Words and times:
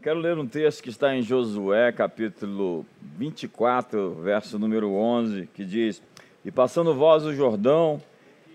Quero 0.00 0.20
ler 0.20 0.38
um 0.38 0.46
texto 0.46 0.80
que 0.80 0.90
está 0.90 1.16
em 1.16 1.22
Josué, 1.22 1.90
capítulo 1.90 2.86
24, 3.16 4.14
verso 4.22 4.56
número 4.56 4.92
11, 4.92 5.48
que 5.52 5.64
diz: 5.64 6.00
E 6.44 6.52
passando 6.52 6.94
vós 6.94 7.24
o 7.24 7.34
Jordão, 7.34 8.00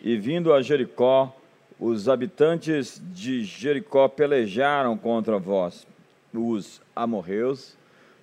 e 0.02 0.16
vindo 0.16 0.54
a 0.54 0.62
Jericó, 0.62 1.36
os 1.78 2.08
habitantes 2.08 3.02
de 3.14 3.44
Jericó 3.44 4.08
pelejaram 4.08 4.98
contra 4.98 5.38
vós, 5.38 5.86
os 6.34 6.82
amorreus, 6.96 7.76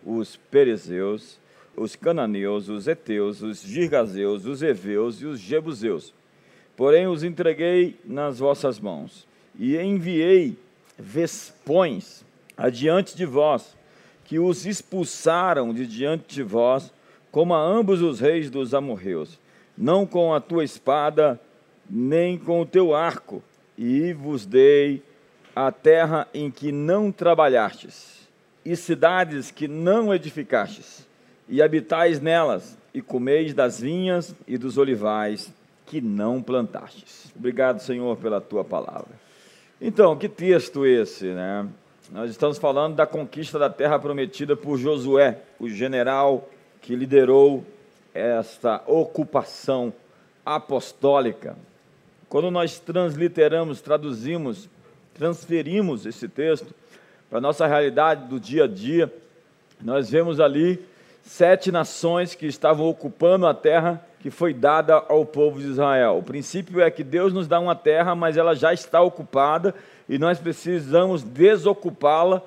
os 0.02 0.36
perezeus, 0.36 1.38
os 1.76 1.94
cananeus, 1.94 2.70
os 2.70 2.88
heteus, 2.88 3.42
os 3.42 3.60
girgazeus, 3.60 4.46
os 4.46 4.62
heveus 4.62 5.20
e 5.20 5.26
os 5.26 5.38
jebuseus. 5.38 6.14
Porém 6.74 7.06
os 7.06 7.22
entreguei 7.22 8.00
nas 8.02 8.38
vossas 8.38 8.80
mãos, 8.80 9.26
e 9.58 9.76
enviei 9.76 10.56
vespões 10.98 12.24
adiante 12.60 13.16
de 13.16 13.24
vós, 13.24 13.74
que 14.22 14.38
os 14.38 14.66
expulsaram 14.66 15.72
de 15.72 15.86
diante 15.86 16.34
de 16.34 16.42
vós, 16.42 16.92
como 17.32 17.54
a 17.54 17.58
ambos 17.58 18.02
os 18.02 18.20
reis 18.20 18.50
dos 18.50 18.74
amorreus, 18.74 19.40
não 19.76 20.04
com 20.04 20.34
a 20.34 20.40
tua 20.40 20.62
espada, 20.62 21.40
nem 21.88 22.36
com 22.36 22.60
o 22.60 22.66
teu 22.66 22.94
arco, 22.94 23.42
e 23.78 24.12
vos 24.12 24.44
dei 24.44 25.02
a 25.56 25.72
terra 25.72 26.28
em 26.34 26.50
que 26.50 26.70
não 26.70 27.10
trabalhastes, 27.10 28.28
e 28.62 28.76
cidades 28.76 29.50
que 29.50 29.66
não 29.66 30.14
edificastes, 30.14 31.08
e 31.48 31.62
habitais 31.62 32.20
nelas, 32.20 32.76
e 32.92 33.00
comeis 33.00 33.54
das 33.54 33.80
vinhas 33.80 34.34
e 34.46 34.58
dos 34.58 34.76
olivais 34.76 35.50
que 35.86 36.00
não 36.00 36.42
plantastes. 36.42 37.32
Obrigado, 37.34 37.80
Senhor, 37.80 38.16
pela 38.18 38.40
tua 38.40 38.64
palavra. 38.64 39.18
Então, 39.80 40.14
que 40.14 40.28
texto 40.28 40.84
esse, 40.84 41.26
né? 41.26 41.66
Nós 42.12 42.28
estamos 42.28 42.58
falando 42.58 42.96
da 42.96 43.06
conquista 43.06 43.56
da 43.56 43.70
terra 43.70 43.96
prometida 43.96 44.56
por 44.56 44.76
Josué, 44.76 45.38
o 45.60 45.68
general 45.68 46.48
que 46.82 46.96
liderou 46.96 47.64
esta 48.12 48.82
ocupação 48.84 49.92
apostólica. 50.44 51.56
Quando 52.28 52.50
nós 52.50 52.80
transliteramos, 52.80 53.80
traduzimos, 53.80 54.68
transferimos 55.14 56.04
esse 56.04 56.28
texto 56.28 56.74
para 57.28 57.38
a 57.38 57.40
nossa 57.40 57.64
realidade 57.64 58.26
do 58.26 58.40
dia 58.40 58.64
a 58.64 58.66
dia, 58.68 59.12
nós 59.80 60.10
vemos 60.10 60.40
ali 60.40 60.84
sete 61.22 61.70
nações 61.70 62.34
que 62.34 62.46
estavam 62.46 62.88
ocupando 62.88 63.46
a 63.46 63.54
terra 63.54 64.04
que 64.20 64.30
foi 64.30 64.52
dada 64.52 64.94
ao 65.08 65.24
povo 65.24 65.58
de 65.60 65.66
Israel. 65.66 66.18
O 66.18 66.22
princípio 66.22 66.80
é 66.80 66.90
que 66.90 67.02
Deus 67.02 67.32
nos 67.32 67.48
dá 67.48 67.58
uma 67.58 67.74
terra, 67.74 68.14
mas 68.14 68.36
ela 68.36 68.54
já 68.54 68.72
está 68.72 69.00
ocupada 69.00 69.74
e 70.08 70.18
nós 70.18 70.38
precisamos 70.38 71.22
desocupá-la, 71.22 72.42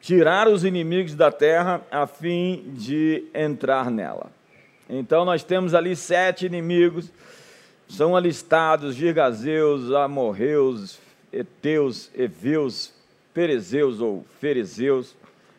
tirar 0.00 0.48
os 0.48 0.64
inimigos 0.64 1.14
da 1.14 1.30
terra 1.30 1.80
a 1.90 2.06
fim 2.06 2.64
de 2.74 3.24
entrar 3.32 3.90
nela. 3.90 4.30
Então 4.90 5.24
nós 5.24 5.44
temos 5.44 5.74
ali 5.74 5.94
sete 5.94 6.44
inimigos, 6.44 7.10
são 7.88 8.16
alistados 8.16 8.96
Girgazeus, 8.96 9.92
Amorreus, 9.92 10.98
Eteus, 11.32 12.10
Eveus, 12.16 12.92
Perezeus 13.32 14.00
ou 14.00 14.24
Ferezeus, 14.40 15.14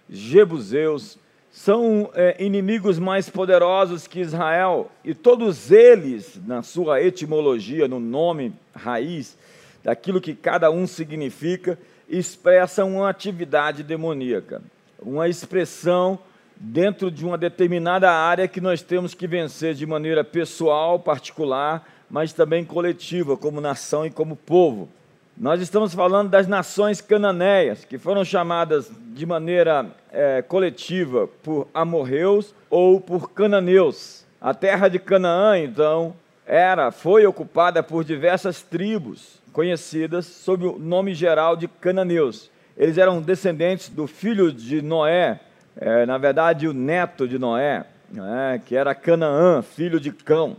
Jebuseus, 0.10 1.18
são 1.54 2.10
é, 2.16 2.36
inimigos 2.44 2.98
mais 2.98 3.30
poderosos 3.30 4.08
que 4.08 4.20
Israel, 4.20 4.90
e 5.06 5.14
todos 5.14 5.70
eles, 5.72 6.42
na 6.48 6.64
sua 6.64 7.00
etimologia, 7.00 7.88
no 7.88 8.00
nome 8.00 8.52
raiz, 8.74 9.38
daquilo 9.84 10.20
que 10.20 10.34
cada 10.34 10.72
um 10.72 10.88
significa, 10.88 11.78
expressam 12.10 12.96
uma 12.96 13.08
atividade 13.08 13.84
demoníaca, 13.84 14.64
uma 15.00 15.30
expressão 15.30 16.18
dentro 16.58 17.12
de 17.12 17.24
uma 17.24 17.38
determinada 17.38 18.12
área 18.12 18.48
que 18.48 18.60
nós 18.60 18.82
temos 18.82 19.14
que 19.14 19.28
vencer 19.28 19.76
de 19.76 19.86
maneira 19.86 20.24
pessoal, 20.24 20.98
particular, 21.00 21.88
mas 22.10 22.34
também 22.34 22.66
coletiva, 22.66 23.38
como 23.38 23.62
nação 23.62 24.08
e 24.08 24.10
como 24.10 24.36
povo. 24.36 24.90
Nós 25.36 25.60
estamos 25.60 25.96
falando 25.96 26.30
das 26.30 26.48
nações 26.48 27.02
cananeias, 27.02 27.84
que 27.84 27.98
foram 27.98 28.24
chamadas 28.24 28.92
de 29.16 29.26
maneira 29.26 29.88
é, 30.12 30.44
coletiva 30.44 31.28
por 31.42 31.68
amorreus 31.74 32.54
ou 32.70 33.02
por 33.02 33.32
cananeus. 33.32 34.24
A 34.40 34.54
terra 34.54 34.88
de 34.88 35.00
Canaã, 35.00 35.58
então, 35.58 36.14
era, 36.46 36.92
foi 36.92 37.26
ocupada 37.26 37.82
por 37.82 38.04
diversas 38.04 38.62
tribos 38.62 39.42
conhecidas 39.52 40.28
sob 40.28 40.68
o 40.68 40.78
nome 40.78 41.16
geral 41.16 41.56
de 41.56 41.68
cananeus. 41.68 42.52
Eles 42.78 43.00
eram 43.00 43.20
descendentes 43.20 43.90
do 43.90 44.06
filho 44.06 44.52
de 44.52 44.84
Noé, 44.84 45.40
é, 45.76 46.06
na 46.06 46.20
verdade, 46.20 46.68
o 46.68 46.74
neto 46.74 47.28
de 47.28 47.40
Noé, 47.40 47.86
né, 48.12 48.62
que 48.64 48.76
era 48.76 48.94
Canaã, 48.94 49.64
filho 49.64 50.00
de 50.00 50.12
Cão. 50.12 50.58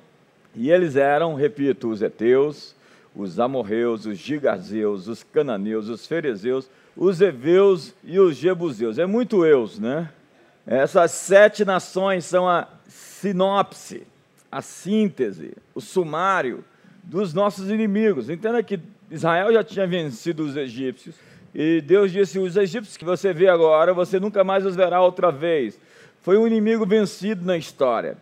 E 0.52 0.68
eles 0.70 0.96
eram, 0.96 1.34
repito, 1.34 1.90
os 1.90 2.02
heteus, 2.02 2.74
os 3.14 3.38
amorreus, 3.38 4.06
os 4.06 4.18
gigazeus, 4.18 5.06
os 5.06 5.22
cananeus, 5.22 5.88
os 5.88 6.06
ferezeus, 6.06 6.68
os 6.96 7.20
heveus 7.20 7.94
e 8.02 8.18
os 8.18 8.36
jebuseus. 8.36 8.98
É 8.98 9.06
muito 9.06 9.44
eus, 9.44 9.78
né? 9.78 10.10
Essas 10.66 11.10
sete 11.10 11.64
nações 11.64 12.24
são 12.24 12.48
a 12.48 12.66
sinopse, 12.88 14.06
a 14.50 14.62
síntese, 14.62 15.52
o 15.74 15.80
sumário 15.80 16.64
dos 17.02 17.34
nossos 17.34 17.68
inimigos. 17.68 18.30
Entenda 18.30 18.62
que 18.62 18.80
Israel 19.10 19.52
já 19.52 19.62
tinha 19.62 19.86
vencido 19.86 20.44
os 20.44 20.56
egípcios 20.56 21.14
e 21.54 21.80
Deus 21.80 22.10
disse: 22.10 22.38
os 22.38 22.56
egípcios 22.56 22.96
que 22.96 23.04
você 23.04 23.32
vê 23.32 23.48
agora, 23.48 23.94
você 23.94 24.18
nunca 24.18 24.42
mais 24.42 24.66
os 24.66 24.74
verá 24.74 25.00
outra 25.00 25.30
vez. 25.30 25.78
Foi 26.20 26.36
um 26.36 26.46
inimigo 26.46 26.84
vencido 26.84 27.44
na 27.44 27.56
história. 27.56 28.16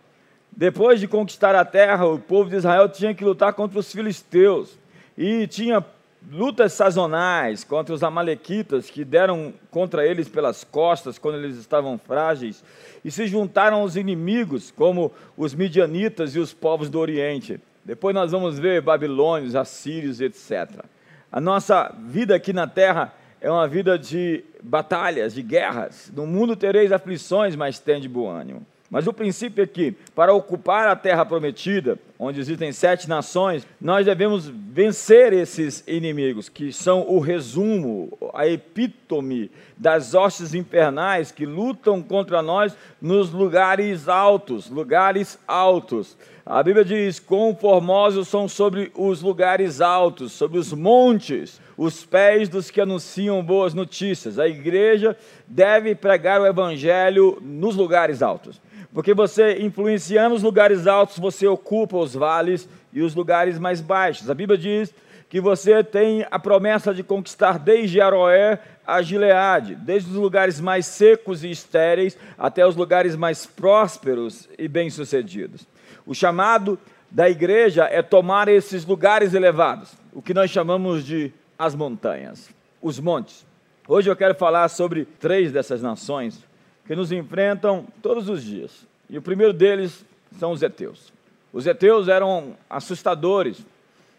Depois 0.55 0.99
de 0.99 1.07
conquistar 1.07 1.55
a 1.55 1.65
terra, 1.65 2.05
o 2.05 2.19
povo 2.19 2.49
de 2.49 2.57
Israel 2.57 2.87
tinha 2.87 3.15
que 3.15 3.23
lutar 3.23 3.53
contra 3.53 3.79
os 3.79 3.91
filisteus 3.91 4.77
e 5.17 5.47
tinha 5.47 5.83
lutas 6.31 6.73
sazonais 6.73 7.63
contra 7.63 7.93
os 7.93 8.03
amalequitas 8.03 8.89
que 8.89 9.03
deram 9.03 9.53
contra 9.69 10.05
eles 10.05 10.29
pelas 10.29 10.63
costas 10.63 11.17
quando 11.17 11.35
eles 11.35 11.57
estavam 11.57 11.97
frágeis 11.97 12.63
e 13.03 13.11
se 13.11 13.27
juntaram 13.27 13.81
aos 13.81 13.95
inimigos 13.95 14.71
como 14.71 15.11
os 15.35 15.53
midianitas 15.53 16.35
e 16.35 16.39
os 16.39 16.53
povos 16.53 16.89
do 16.89 16.99
Oriente. 16.99 17.59
Depois 17.83 18.15
nós 18.15 18.31
vamos 18.31 18.57
ver 18.57 18.81
babilônios, 18.81 19.55
assírios, 19.55 20.21
etc. 20.21 20.85
A 21.31 21.41
nossa 21.41 21.93
vida 21.99 22.35
aqui 22.35 22.53
na 22.53 22.67
terra 22.67 23.13
é 23.41 23.51
uma 23.51 23.67
vida 23.67 23.99
de 23.99 24.43
batalhas, 24.63 25.33
de 25.33 25.41
guerras. 25.41 26.09
No 26.15 26.25
mundo 26.25 26.55
tereis 26.55 26.93
aflições, 26.93 27.57
mas 27.57 27.79
tende 27.79 28.07
bom 28.07 28.29
ânimo. 28.29 28.65
Mas 28.93 29.07
o 29.07 29.11
princípio 29.11 29.63
é 29.63 29.65
que, 29.65 29.91
para 30.13 30.35
ocupar 30.35 30.87
a 30.87 30.95
terra 30.95 31.25
prometida, 31.25 31.97
onde 32.19 32.39
existem 32.39 32.71
sete 32.71 33.09
nações, 33.09 33.65
nós 33.81 34.05
devemos 34.05 34.47
vencer 34.47 35.33
esses 35.33 35.83
inimigos, 35.87 36.47
que 36.47 36.71
são 36.71 37.01
o 37.09 37.19
resumo, 37.19 38.15
a 38.35 38.45
epítome 38.45 39.49
das 39.75 40.13
hostes 40.13 40.53
infernais 40.53 41.31
que 41.31 41.43
lutam 41.43 42.03
contra 42.03 42.43
nós 42.43 42.77
nos 43.01 43.31
lugares 43.31 44.07
altos, 44.07 44.69
lugares 44.69 45.39
altos. 45.47 46.15
A 46.45 46.61
Bíblia 46.61 46.85
diz: 46.85 47.19
Quão 47.19 47.55
formosos 47.55 48.27
são 48.27 48.47
sobre 48.47 48.91
os 48.93 49.23
lugares 49.23 49.81
altos, 49.81 50.33
sobre 50.33 50.59
os 50.59 50.71
montes, 50.71 51.59
os 51.75 52.05
pés 52.05 52.47
dos 52.47 52.69
que 52.69 52.79
anunciam 52.79 53.43
boas 53.43 53.73
notícias. 53.73 54.37
A 54.37 54.47
igreja 54.47 55.17
deve 55.47 55.95
pregar 55.95 56.39
o 56.39 56.45
evangelho 56.45 57.41
nos 57.41 57.75
lugares 57.75 58.21
altos. 58.21 58.61
Porque 58.93 59.13
você, 59.13 59.59
influenciando 59.59 60.35
os 60.35 60.43
lugares 60.43 60.85
altos, 60.85 61.17
você 61.17 61.47
ocupa 61.47 61.97
os 61.97 62.13
vales 62.13 62.69
e 62.91 63.01
os 63.01 63.15
lugares 63.15 63.57
mais 63.57 63.81
baixos. 63.81 64.29
A 64.29 64.35
Bíblia 64.35 64.57
diz 64.57 64.93
que 65.27 65.41
você 65.41 65.83
tem 65.83 66.25
a 66.29 66.37
promessa 66.37 66.93
de 66.93 67.01
conquistar 67.01 67.57
desde 67.57 67.99
Aroé 67.99 68.59
a 68.85 69.01
Gileade, 69.01 69.73
desde 69.73 70.11
os 70.11 70.15
lugares 70.15 70.61
mais 70.61 70.85
secos 70.85 71.43
e 71.43 71.49
estéreis 71.49 72.15
até 72.37 72.67
os 72.67 72.75
lugares 72.75 73.15
mais 73.15 73.45
prósperos 73.47 74.47
e 74.59 74.67
bem-sucedidos. 74.67 75.65
O 76.05 76.13
chamado 76.13 76.77
da 77.09 77.27
igreja 77.27 77.85
é 77.85 78.01
tomar 78.03 78.47
esses 78.47 78.85
lugares 78.85 79.33
elevados, 79.33 79.93
o 80.13 80.21
que 80.21 80.33
nós 80.33 80.51
chamamos 80.51 81.03
de 81.03 81.33
as 81.57 81.73
montanhas, 81.73 82.49
os 82.81 82.99
montes. 82.99 83.45
Hoje 83.87 84.09
eu 84.09 84.15
quero 84.15 84.35
falar 84.35 84.67
sobre 84.69 85.05
três 85.19 85.51
dessas 85.51 85.81
nações 85.81 86.43
que 86.85 86.95
nos 86.95 87.11
enfrentam 87.11 87.85
todos 88.01 88.29
os 88.29 88.43
dias. 88.43 88.85
E 89.09 89.17
o 89.17 89.21
primeiro 89.21 89.53
deles 89.53 90.05
são 90.37 90.51
os 90.51 90.61
heteus. 90.61 91.13
Os 91.51 91.67
heteus 91.67 92.07
eram 92.07 92.57
assustadores, 92.69 93.65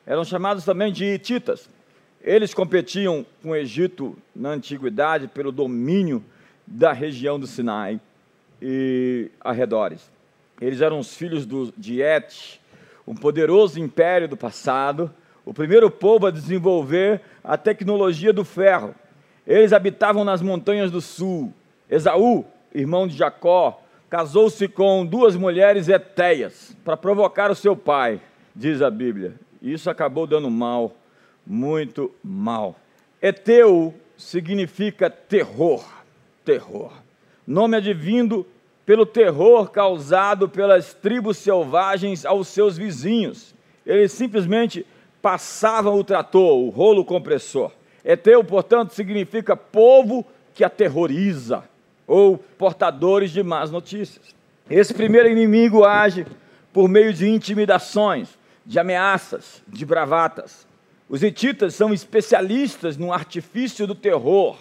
eram 0.06 0.24
chamados 0.24 0.64
também 0.64 0.92
de 0.92 1.04
hititas. 1.04 1.68
Eles 2.22 2.54
competiam 2.54 3.26
com 3.42 3.50
o 3.50 3.56
Egito 3.56 4.16
na 4.34 4.50
antiguidade 4.50 5.28
pelo 5.28 5.52
domínio 5.52 6.24
da 6.66 6.92
região 6.92 7.38
do 7.38 7.46
Sinai 7.46 8.00
e 8.62 9.30
arredores. 9.40 10.10
Eles 10.60 10.80
eram 10.80 10.98
os 10.98 11.14
filhos 11.14 11.44
do, 11.44 11.72
de 11.76 12.00
Et, 12.00 12.60
um 13.06 13.14
poderoso 13.14 13.78
império 13.78 14.28
do 14.28 14.36
passado, 14.36 15.12
o 15.44 15.52
primeiro 15.52 15.90
povo 15.90 16.26
a 16.26 16.30
desenvolver 16.30 17.20
a 17.42 17.58
tecnologia 17.58 18.32
do 18.32 18.44
ferro. 18.44 18.94
Eles 19.46 19.72
habitavam 19.72 20.24
nas 20.24 20.40
montanhas 20.40 20.90
do 20.90 21.00
sul. 21.00 21.52
Esaú, 21.90 22.46
irmão 22.74 23.06
de 23.06 23.16
Jacó, 23.16 23.80
casou-se 24.10 24.66
com 24.68 25.06
duas 25.06 25.36
mulheres 25.36 25.88
etéias 25.88 26.76
para 26.84 26.96
provocar 26.96 27.50
o 27.50 27.54
seu 27.54 27.76
pai, 27.76 28.20
diz 28.54 28.82
a 28.82 28.90
Bíblia. 28.90 29.34
Isso 29.62 29.88
acabou 29.88 30.26
dando 30.26 30.50
mal, 30.50 30.92
muito 31.46 32.12
mal. 32.22 32.76
Eteu 33.22 33.94
significa 34.16 35.08
terror, 35.08 35.84
terror. 36.44 36.92
Nome 37.46 37.76
advindo 37.76 38.46
pelo 38.84 39.06
terror 39.06 39.70
causado 39.70 40.48
pelas 40.48 40.92
tribos 40.92 41.38
selvagens 41.38 42.26
aos 42.26 42.48
seus 42.48 42.76
vizinhos. 42.76 43.54
Eles 43.86 44.12
simplesmente 44.12 44.84
passavam 45.22 45.98
o 45.98 46.04
trator, 46.04 46.58
o 46.58 46.68
rolo 46.68 47.04
compressor. 47.04 47.72
Eteu, 48.04 48.44
portanto, 48.44 48.92
significa 48.92 49.56
povo 49.56 50.26
que 50.52 50.62
aterroriza 50.62 51.64
ou 52.06 52.38
portadores 52.38 53.30
de 53.30 53.42
más 53.42 53.70
notícias. 53.70 54.34
Esse 54.68 54.94
primeiro 54.94 55.28
inimigo 55.28 55.84
age 55.84 56.26
por 56.72 56.88
meio 56.88 57.12
de 57.12 57.28
intimidações, 57.28 58.28
de 58.64 58.78
ameaças, 58.78 59.62
de 59.68 59.84
bravatas. 59.84 60.66
Os 61.08 61.22
hititas 61.22 61.74
são 61.74 61.92
especialistas 61.92 62.96
no 62.96 63.12
artifício 63.12 63.86
do 63.86 63.94
terror, 63.94 64.56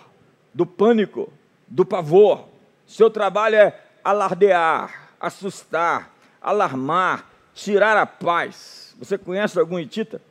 do 0.53 0.65
pânico, 0.65 1.31
do 1.67 1.85
pavor. 1.85 2.47
Seu 2.85 3.09
trabalho 3.09 3.55
é 3.55 3.79
alardear, 4.03 5.09
assustar, 5.19 6.11
alarmar, 6.41 7.29
tirar 7.53 7.97
a 7.97 8.05
paz. 8.05 8.95
Você 8.99 9.17
conhece 9.17 9.57
algum 9.57 9.79
hitita? 9.79 10.21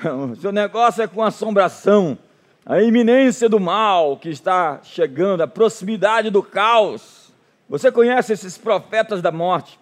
Seu 0.40 0.50
negócio 0.50 1.02
é 1.02 1.06
com 1.06 1.22
assombração, 1.22 2.18
a 2.70 2.80
iminência 2.80 3.48
do 3.48 3.58
mal 3.58 4.16
que 4.16 4.28
está 4.28 4.78
chegando, 4.84 5.40
a 5.40 5.48
proximidade 5.48 6.30
do 6.30 6.40
caos. 6.40 7.32
Você 7.68 7.90
conhece 7.90 8.32
esses 8.32 8.56
profetas 8.56 9.20
da 9.20 9.32
morte, 9.32 9.76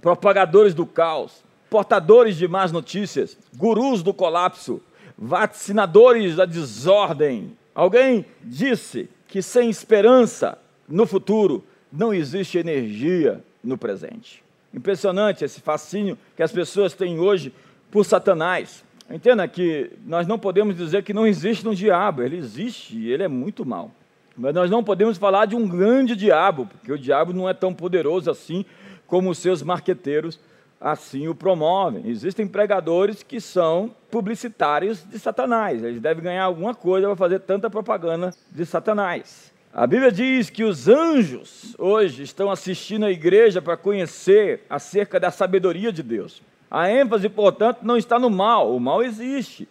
propagadores 0.00 0.74
do 0.74 0.84
caos, 0.84 1.44
portadores 1.70 2.36
de 2.36 2.48
más 2.48 2.72
notícias, 2.72 3.38
gurus 3.56 4.02
do 4.02 4.12
colapso, 4.12 4.82
vaticinadores 5.16 6.34
da 6.34 6.44
desordem. 6.44 7.56
Alguém 7.72 8.26
disse 8.42 9.08
que 9.28 9.40
sem 9.40 9.70
esperança 9.70 10.58
no 10.88 11.06
futuro 11.06 11.62
não 11.92 12.12
existe 12.12 12.58
energia 12.58 13.40
no 13.62 13.78
presente. 13.78 14.42
Impressionante 14.74 15.44
esse 15.44 15.60
fascínio 15.60 16.18
que 16.36 16.42
as 16.42 16.50
pessoas 16.50 16.92
têm 16.92 17.20
hoje 17.20 17.54
por 17.88 18.04
Satanás. 18.04 18.82
Entenda 19.10 19.46
que 19.46 19.90
nós 20.06 20.26
não 20.26 20.38
podemos 20.38 20.76
dizer 20.76 21.02
que 21.02 21.12
não 21.12 21.26
existe 21.26 21.66
um 21.68 21.74
diabo, 21.74 22.22
ele 22.22 22.36
existe 22.36 22.96
e 22.96 23.10
ele 23.10 23.22
é 23.22 23.28
muito 23.28 23.64
mal. 23.64 23.90
Mas 24.36 24.54
nós 24.54 24.70
não 24.70 24.82
podemos 24.82 25.18
falar 25.18 25.46
de 25.46 25.54
um 25.54 25.68
grande 25.68 26.16
diabo, 26.16 26.66
porque 26.66 26.92
o 26.92 26.98
diabo 26.98 27.32
não 27.32 27.48
é 27.48 27.52
tão 27.52 27.74
poderoso 27.74 28.30
assim 28.30 28.64
como 29.06 29.30
os 29.30 29.38
seus 29.38 29.62
marqueteiros 29.62 30.40
assim 30.80 31.28
o 31.28 31.34
promovem. 31.34 32.08
Existem 32.08 32.46
pregadores 32.46 33.22
que 33.22 33.40
são 33.40 33.94
publicitários 34.10 35.04
de 35.04 35.18
Satanás, 35.18 35.82
eles 35.82 36.00
devem 36.00 36.24
ganhar 36.24 36.44
alguma 36.44 36.74
coisa 36.74 37.06
para 37.06 37.16
fazer 37.16 37.38
tanta 37.40 37.70
propaganda 37.70 38.34
de 38.50 38.66
Satanás. 38.66 39.52
A 39.72 39.86
Bíblia 39.86 40.12
diz 40.12 40.50
que 40.50 40.64
os 40.64 40.86
anjos 40.86 41.74
hoje 41.78 42.22
estão 42.22 42.50
assistindo 42.50 43.06
a 43.06 43.10
igreja 43.10 43.62
para 43.62 43.76
conhecer 43.76 44.64
acerca 44.68 45.18
da 45.18 45.30
sabedoria 45.30 45.90
de 45.90 46.02
Deus. 46.02 46.42
A 46.72 46.90
ênfase, 46.90 47.28
portanto, 47.28 47.80
não 47.82 47.98
está 47.98 48.18
no 48.18 48.30
mal, 48.30 48.74
o 48.74 48.80
mal 48.80 49.02
existe. 49.02 49.68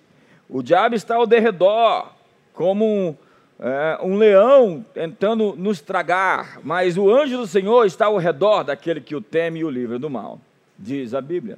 O 0.48 0.62
diabo 0.62 0.94
está 0.94 1.16
ao 1.16 1.26
derredor, 1.26 2.12
como 2.54 2.86
um, 2.86 3.16
é, 3.60 3.98
um 4.04 4.18
leão 4.18 4.86
tentando 4.94 5.56
nos 5.58 5.82
tragar, 5.82 6.60
mas 6.64 7.00
o 7.00 7.10
anjo 7.10 7.38
do 7.38 7.48
Senhor 7.48 7.88
está 7.88 8.06
ao 8.06 8.18
redor 8.18 8.62
daquele 8.62 9.02
que 9.02 9.16
o 9.16 9.22
teme 9.22 9.62
e 9.62 9.66
o 9.66 9.70
livra 9.72 9.98
do 9.98 10.12
mal, 10.12 10.40
diz 10.78 11.16
a 11.16 11.22
Bíblia. 11.22 11.58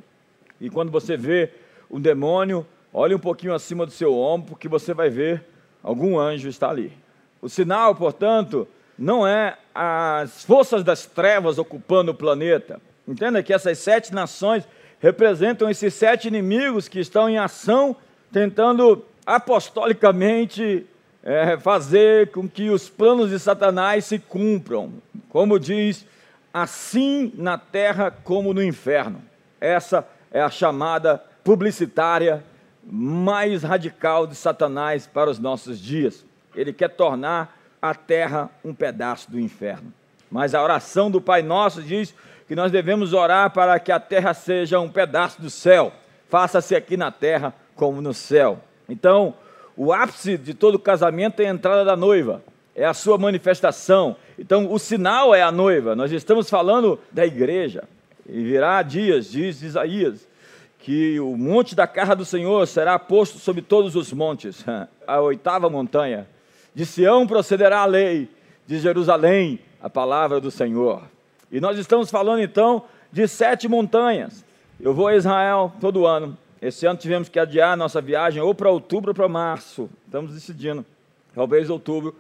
E 0.62 0.69
quando 0.69 0.90
você 0.90 1.18
vê 1.18 1.51
um 1.92 2.00
demônio, 2.00 2.66
olhe 2.94 3.13
um 3.13 3.19
pouquinho 3.19 3.54
acima 3.54 3.86
do 3.86 3.92
seu 3.92 4.18
ombro, 4.18 4.51
porque 4.51 4.69
você 4.69 4.94
vai 4.94 5.10
ver 5.10 5.44
algum 5.84 6.18
anjo 6.18 6.48
está 6.48 6.69
ali. 6.69 6.94
O 7.42 7.50
sinal, 7.50 7.94
portanto, 7.94 8.66
não 8.98 9.28
é 9.28 9.57
as 9.75 10.45
forças 10.45 10.86
das 10.86 11.06
trevas 11.06 11.57
ocupando 11.57 12.12
o 12.12 12.16
planeta. 12.16 12.80
Entenda 13.06 13.44
que 13.44 13.51
essas 13.51 13.78
sete 13.80 14.13
nações 14.13 14.66
representam 15.04 15.70
esses 15.70 15.94
sete 15.94 16.30
inimigos 16.30 16.88
que 16.88 16.98
estão 16.98 17.30
em 17.30 17.38
ação, 17.38 17.94
tentando 18.32 19.04
apostolicamente 19.26 20.88
é, 21.22 21.58
fazer 21.58 22.32
com 22.32 22.48
que 22.48 22.70
os 22.70 22.88
planos 22.88 23.30
de 23.30 23.38
Satanás 23.38 24.06
se 24.06 24.18
cumpram. 24.18 24.94
Como 25.28 25.60
diz, 25.60 26.06
assim 26.54 27.34
na 27.36 27.58
terra 27.58 28.12
como 28.12 28.54
no 28.54 28.64
inferno. 28.64 29.22
Essa 29.60 30.08
é 30.32 30.42
a 30.42 30.50
chamada 30.50 31.22
publicitária 31.44 32.42
mais 32.82 33.62
radical 33.62 34.26
de 34.26 34.36
Satanás 34.36 35.06
para 35.06 35.30
os 35.30 35.38
nossos 35.38 35.82
dias. 35.82 36.26
Ele 36.56 36.72
quer 36.72 36.90
tornar 36.90 37.60
a 37.82 37.94
terra 37.94 38.50
um 38.64 38.74
pedaço 38.74 39.30
do 39.30 39.38
inferno. 39.38 39.92
Mas 40.32 40.56
a 40.56 40.64
oração 40.64 41.12
do 41.12 41.20
Pai 41.20 41.42
Nosso 41.42 41.84
diz 41.84 42.16
que 42.48 42.56
nós 42.56 42.72
devemos 42.72 43.13
orar 43.13 43.51
para 43.51 43.80
que 43.80 43.92
a 43.92 44.00
terra 44.00 44.34
seja 44.34 44.80
um 44.80 44.90
pedaço 44.90 45.42
do 45.42 45.50
céu. 45.50 45.92
Faça-se 46.30 46.75
aqui 46.75 46.98
na 46.98 47.12
terra 47.12 47.54
como 47.75 48.01
no 48.01 48.13
céu. 48.13 48.60
Então, 48.88 49.34
o 49.75 49.94
ápice 49.94 50.38
de 50.38 50.54
todo 50.54 50.78
casamento 50.78 51.42
é 51.42 51.48
a 51.48 51.50
entrada 51.50 51.84
da 51.86 51.95
noiva, 51.95 52.42
é 52.75 52.86
a 52.86 52.94
sua 52.94 53.18
manifestação. 53.18 54.16
Então, 54.38 54.72
o 54.72 54.80
sinal 54.80 55.34
é 55.34 55.42
a 55.42 55.51
noiva. 55.51 55.95
Nós 55.95 56.12
estamos 56.12 56.50
falando 56.50 57.00
da 57.12 57.25
igreja. 57.25 57.84
E 58.28 58.44
virá 58.44 58.81
dias, 58.81 59.30
diz 59.30 59.62
Isaías, 59.62 60.28
que 60.80 61.19
o 61.19 61.36
monte 61.36 61.75
da 61.75 61.88
casa 61.88 62.16
do 62.16 62.25
Senhor 62.25 62.66
será 62.68 62.98
posto 62.98 63.40
sobre 63.40 63.62
todos 63.62 63.95
os 63.95 64.12
montes, 64.13 64.63
a 65.07 65.22
oitava 65.22 65.69
montanha 65.69 66.28
de 66.75 66.86
Sião 66.86 67.28
procederá 67.28 67.81
a 67.81 67.86
lei, 67.86 68.30
de 68.66 68.80
Jerusalém 68.80 69.60
a 69.81 69.90
palavra 69.90 70.40
do 70.40 70.50
Senhor. 70.50 71.04
E 71.54 71.62
nós 71.62 71.78
estamos 71.78 72.10
falando 72.10 72.42
então 72.42 72.84
de 73.12 73.28
sete 73.28 73.68
montanhas. 73.68 74.44
Eu 74.82 74.92
vou 74.92 75.08
a 75.08 75.16
Israel 75.16 75.72
todo 75.80 76.08
ano. 76.08 76.36
Esse 76.60 76.88
ano 76.88 76.98
tivemos 76.98 77.30
que 77.30 77.38
adiar 77.38 77.78
nossa 77.78 78.02
viagem 78.02 78.42
ou 78.42 78.56
para 78.56 78.72
outubro 78.72 79.12
ou 79.12 79.16
para 79.16 79.30
março. 79.30 79.88
Estamos 80.04 80.34
decidindo, 80.34 80.84
talvez 81.36 81.70
outubro. 81.70 82.16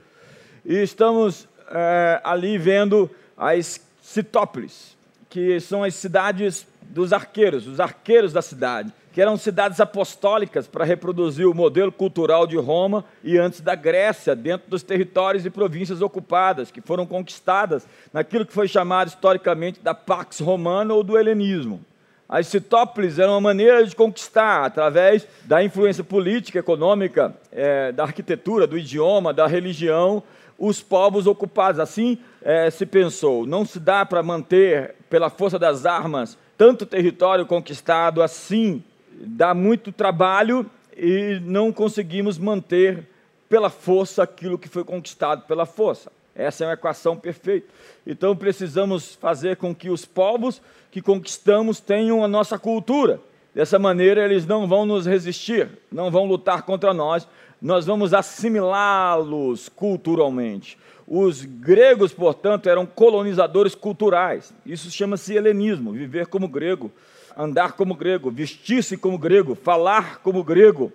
E 0.63 0.75
estamos 0.75 1.47
é, 1.71 2.21
ali 2.23 2.59
vendo 2.59 3.09
as 3.35 3.81
Citópolis, 4.03 4.95
que 5.31 5.59
são 5.59 5.83
as 5.83 5.95
cidades 5.95 6.67
dos 6.83 7.11
arqueiros, 7.11 7.65
os 7.65 7.79
arqueiros 7.79 8.33
da 8.33 8.41
cidade 8.43 8.93
que 9.13 9.21
eram 9.21 9.37
cidades 9.37 9.79
apostólicas 9.79 10.67
para 10.67 10.83
reproduzir 10.83 11.47
o 11.47 11.53
modelo 11.53 11.91
cultural 11.91 12.47
de 12.47 12.57
Roma 12.57 13.05
e 13.23 13.37
antes 13.37 13.61
da 13.61 13.75
Grécia, 13.75 14.35
dentro 14.35 14.67
dos 14.67 14.81
territórios 14.81 15.45
e 15.45 15.51
províncias 15.51 16.01
ocupadas, 16.01 16.71
que 16.71 16.81
foram 16.81 17.05
conquistadas 17.05 17.87
naquilo 18.11 18.43
que 18.43 18.51
foi 18.51 18.67
chamado 18.67 19.09
historicamente 19.09 19.79
da 19.79 19.93
Pax 19.93 20.39
Romana 20.39 20.95
ou 20.95 21.03
do 21.03 21.15
helenismo. 21.15 21.79
As 22.27 22.47
citópolis 22.47 23.19
eram 23.19 23.33
uma 23.33 23.41
maneira 23.41 23.85
de 23.85 23.95
conquistar, 23.95 24.65
através 24.65 25.27
da 25.43 25.63
influência 25.63 26.03
política, 26.03 26.57
econômica, 26.57 27.35
é, 27.51 27.91
da 27.91 28.01
arquitetura, 28.03 28.65
do 28.65 28.79
idioma, 28.79 29.31
da 29.31 29.45
religião, 29.45 30.23
os 30.57 30.81
povos 30.81 31.27
ocupados. 31.27 31.79
Assim 31.79 32.17
é, 32.41 32.71
se 32.71 32.87
pensou, 32.87 33.45
não 33.45 33.63
se 33.63 33.79
dá 33.79 34.03
para 34.03 34.23
manter, 34.23 34.95
pela 35.07 35.29
força 35.29 35.59
das 35.59 35.85
armas, 35.85 36.35
tanto 36.57 36.83
território 36.83 37.45
conquistado 37.45 38.19
assim 38.19 38.83
dá 39.19 39.53
muito 39.53 39.91
trabalho 39.91 40.69
e 40.95 41.39
não 41.43 41.71
conseguimos 41.71 42.37
manter 42.37 43.07
pela 43.49 43.69
força 43.69 44.23
aquilo 44.23 44.57
que 44.57 44.67
foi 44.67 44.83
conquistado 44.83 45.45
pela 45.45 45.65
força. 45.65 46.11
Essa 46.35 46.63
é 46.63 46.67
uma 46.67 46.73
equação 46.73 47.15
perfeita. 47.15 47.67
Então 48.05 48.35
precisamos 48.35 49.15
fazer 49.15 49.57
com 49.57 49.73
que 49.73 49.89
os 49.89 50.05
povos 50.05 50.61
que 50.89 51.01
conquistamos 51.01 51.79
tenham 51.79 52.23
a 52.23 52.27
nossa 52.27 52.57
cultura. 52.57 53.19
Dessa 53.53 53.77
maneira 53.77 54.25
eles 54.25 54.47
não 54.47 54.67
vão 54.67 54.85
nos 54.85 55.05
resistir, 55.05 55.69
não 55.91 56.09
vão 56.09 56.25
lutar 56.25 56.63
contra 56.63 56.93
nós, 56.93 57.27
nós 57.61 57.85
vamos 57.85 58.13
assimilá-los 58.13 59.69
culturalmente. 59.69 60.77
Os 61.07 61.45
gregos, 61.45 62.11
portanto, 62.13 62.67
eram 62.67 62.85
colonizadores 62.85 63.75
culturais. 63.75 64.53
Isso 64.65 64.89
chama-se 64.89 65.35
helenismo, 65.35 65.91
viver 65.91 66.27
como 66.27 66.47
grego 66.47 66.91
andar 67.37 67.73
como 67.73 67.95
grego, 67.95 68.31
vestir-se 68.31 68.97
como 68.97 69.17
grego, 69.17 69.55
falar 69.55 70.19
como 70.19 70.43
grego. 70.43 70.91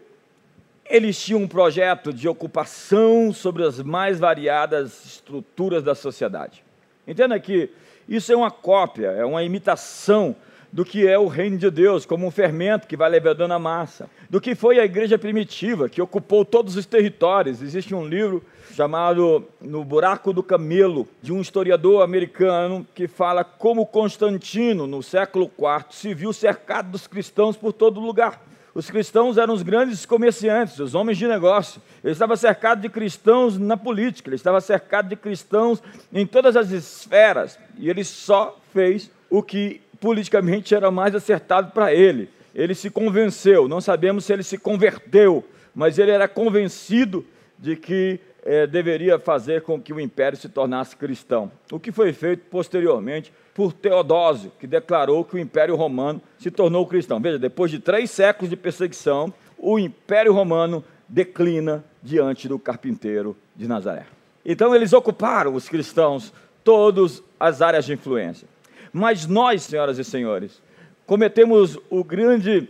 Eles 0.84 1.22
tinham 1.22 1.42
um 1.42 1.48
projeto 1.48 2.12
de 2.12 2.28
ocupação 2.28 3.32
sobre 3.32 3.64
as 3.64 3.82
mais 3.82 4.18
variadas 4.18 5.04
estruturas 5.04 5.82
da 5.82 5.94
sociedade. 5.94 6.64
Entenda 7.06 7.38
que 7.38 7.70
isso 8.08 8.32
é 8.32 8.36
uma 8.36 8.50
cópia, 8.50 9.08
é 9.08 9.24
uma 9.24 9.42
imitação 9.42 10.34
do 10.72 10.84
que 10.84 11.06
é 11.06 11.18
o 11.18 11.26
reino 11.26 11.56
de 11.56 11.70
Deus, 11.70 12.04
como 12.04 12.26
um 12.26 12.30
fermento 12.30 12.86
que 12.86 12.96
vai 12.96 13.08
levando 13.08 13.42
a 13.42 13.58
massa, 13.58 14.08
do 14.28 14.40
que 14.40 14.54
foi 14.54 14.78
a 14.78 14.84
igreja 14.84 15.18
primitiva, 15.18 15.88
que 15.88 16.02
ocupou 16.02 16.44
todos 16.44 16.76
os 16.76 16.86
territórios. 16.86 17.62
Existe 17.62 17.94
um 17.94 18.06
livro 18.06 18.42
chamado 18.74 19.44
No 19.60 19.84
Buraco 19.84 20.32
do 20.32 20.42
Camelo, 20.42 21.08
de 21.22 21.32
um 21.32 21.40
historiador 21.40 22.02
americano 22.02 22.86
que 22.94 23.08
fala 23.08 23.42
como 23.42 23.86
Constantino, 23.86 24.86
no 24.86 25.02
século 25.02 25.50
IV, 25.58 25.86
se 25.90 26.14
viu 26.14 26.32
cercado 26.32 26.90
dos 26.90 27.06
cristãos 27.06 27.56
por 27.56 27.72
todo 27.72 27.98
lugar. 28.00 28.46
Os 28.74 28.88
cristãos 28.88 29.38
eram 29.38 29.54
os 29.54 29.62
grandes 29.62 30.06
comerciantes, 30.06 30.78
os 30.78 30.94
homens 30.94 31.18
de 31.18 31.26
negócio. 31.26 31.82
Ele 32.04 32.12
estava 32.12 32.36
cercado 32.36 32.80
de 32.80 32.88
cristãos 32.88 33.58
na 33.58 33.76
política, 33.76 34.28
ele 34.28 34.36
estava 34.36 34.60
cercado 34.60 35.08
de 35.08 35.16
cristãos 35.16 35.82
em 36.12 36.24
todas 36.24 36.54
as 36.54 36.70
esferas. 36.70 37.58
E 37.76 37.90
ele 37.90 38.04
só 38.04 38.56
fez 38.72 39.10
o 39.28 39.42
que 39.42 39.80
politicamente 40.00 40.74
era 40.74 40.90
mais 40.90 41.14
acertado 41.14 41.72
para 41.72 41.92
ele. 41.92 42.28
Ele 42.54 42.74
se 42.74 42.90
convenceu, 42.90 43.68
não 43.68 43.80
sabemos 43.80 44.24
se 44.24 44.32
ele 44.32 44.42
se 44.42 44.58
converteu, 44.58 45.44
mas 45.74 45.98
ele 45.98 46.10
era 46.10 46.26
convencido 46.26 47.24
de 47.58 47.76
que 47.76 48.20
é, 48.42 48.66
deveria 48.66 49.18
fazer 49.18 49.62
com 49.62 49.80
que 49.80 49.92
o 49.92 50.00
império 50.00 50.38
se 50.38 50.48
tornasse 50.48 50.96
cristão. 50.96 51.50
O 51.70 51.78
que 51.78 51.92
foi 51.92 52.12
feito 52.12 52.44
posteriormente 52.50 53.32
por 53.54 53.72
Teodósio, 53.72 54.52
que 54.58 54.66
declarou 54.66 55.24
que 55.24 55.34
o 55.34 55.38
império 55.38 55.76
romano 55.76 56.22
se 56.38 56.50
tornou 56.50 56.86
cristão. 56.86 57.20
Veja, 57.20 57.38
depois 57.38 57.70
de 57.70 57.78
três 57.78 58.10
séculos 58.10 58.48
de 58.48 58.56
perseguição, 58.56 59.32
o 59.58 59.78
império 59.78 60.32
romano 60.32 60.84
declina 61.08 61.84
diante 62.02 62.48
do 62.48 62.58
carpinteiro 62.58 63.36
de 63.56 63.66
Nazaré. 63.66 64.06
Então 64.44 64.74
eles 64.74 64.92
ocuparam, 64.92 65.54
os 65.54 65.68
cristãos, 65.68 66.32
todas 66.62 67.22
as 67.38 67.60
áreas 67.60 67.84
de 67.84 67.92
influência. 67.92 68.46
Mas 68.92 69.26
nós, 69.26 69.62
senhoras 69.62 69.98
e 69.98 70.04
senhores, 70.04 70.60
cometemos 71.06 71.78
o 71.90 72.02
grande 72.04 72.68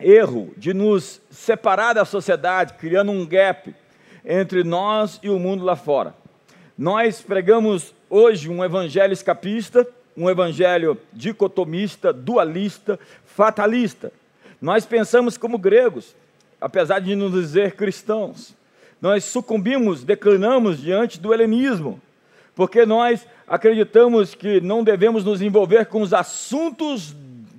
erro 0.00 0.52
de 0.56 0.72
nos 0.72 1.20
separar 1.30 1.92
da 1.92 2.04
sociedade, 2.04 2.74
criando 2.74 3.12
um 3.12 3.26
gap 3.26 3.74
entre 4.24 4.64
nós 4.64 5.18
e 5.22 5.28
o 5.28 5.38
mundo 5.38 5.64
lá 5.64 5.76
fora. 5.76 6.14
Nós 6.76 7.20
pregamos 7.20 7.94
hoje 8.08 8.48
um 8.48 8.64
evangelho 8.64 9.12
escapista, 9.12 9.86
um 10.16 10.28
evangelho 10.28 10.98
dicotomista, 11.12 12.12
dualista, 12.12 12.98
fatalista. 13.24 14.12
Nós 14.60 14.84
pensamos 14.84 15.36
como 15.36 15.58
gregos, 15.58 16.14
apesar 16.60 17.00
de 17.00 17.14
nos 17.14 17.32
dizer 17.32 17.72
cristãos. 17.72 18.54
Nós 19.00 19.24
sucumbimos, 19.24 20.04
declinamos 20.04 20.80
diante 20.80 21.18
do 21.18 21.32
helenismo, 21.32 22.00
porque 22.54 22.84
nós 22.84 23.26
acreditamos 23.50 24.32
que 24.32 24.60
não 24.60 24.84
devemos 24.84 25.24
nos 25.24 25.42
envolver 25.42 25.86
com 25.86 26.02
os 26.02 26.14
assuntos 26.14 27.16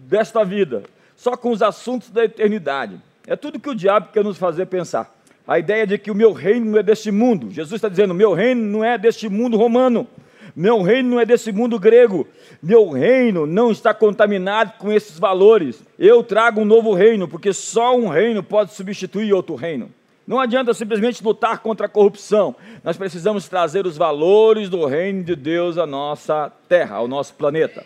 desta 0.07 0.41
vida, 0.41 0.83
só 1.17 1.35
com 1.35 1.51
os 1.51 1.61
assuntos 1.61 2.09
da 2.09 2.23
eternidade. 2.23 2.97
É 3.27 3.35
tudo 3.35 3.59
que 3.59 3.69
o 3.69 3.75
diabo 3.75 4.07
quer 4.13 4.23
nos 4.23 4.37
fazer 4.37 4.67
pensar. 4.67 5.13
A 5.45 5.59
ideia 5.59 5.85
de 5.85 5.97
que 5.97 6.09
o 6.09 6.15
meu 6.15 6.31
reino 6.31 6.71
não 6.71 6.79
é 6.79 6.83
deste 6.83 7.11
mundo. 7.11 7.51
Jesus 7.51 7.73
está 7.73 7.89
dizendo: 7.89 8.13
meu 8.13 8.33
reino 8.33 8.61
não 8.61 8.85
é 8.85 8.97
deste 8.97 9.27
mundo 9.27 9.57
romano. 9.57 10.07
Meu 10.55 10.81
reino 10.81 11.09
não 11.09 11.19
é 11.19 11.25
desse 11.25 11.51
mundo 11.51 11.77
grego. 11.77 12.25
Meu 12.63 12.89
reino 12.89 13.45
não 13.45 13.69
está 13.69 13.93
contaminado 13.93 14.73
com 14.77 14.91
esses 14.91 15.19
valores. 15.19 15.83
Eu 15.99 16.23
trago 16.23 16.61
um 16.61 16.65
novo 16.65 16.93
reino, 16.93 17.27
porque 17.27 17.51
só 17.51 17.95
um 17.97 18.07
reino 18.07 18.41
pode 18.41 18.73
substituir 18.73 19.33
outro 19.33 19.55
reino. 19.55 19.89
Não 20.31 20.39
adianta 20.39 20.73
simplesmente 20.73 21.21
lutar 21.21 21.59
contra 21.59 21.87
a 21.87 21.89
corrupção. 21.89 22.55
Nós 22.85 22.95
precisamos 22.95 23.49
trazer 23.49 23.85
os 23.85 23.97
valores 23.97 24.69
do 24.69 24.85
reino 24.85 25.25
de 25.25 25.35
Deus 25.35 25.77
à 25.77 25.85
nossa 25.85 26.49
terra, 26.69 26.95
ao 26.95 27.05
nosso 27.05 27.33
planeta. 27.33 27.85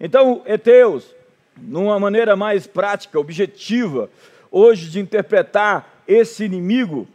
Então, 0.00 0.40
Eteus, 0.46 1.14
numa 1.54 2.00
maneira 2.00 2.34
mais 2.34 2.66
prática, 2.66 3.20
objetiva, 3.20 4.08
hoje 4.50 4.88
de 4.88 5.00
interpretar 5.00 6.02
esse 6.08 6.46
inimigo, 6.46 7.06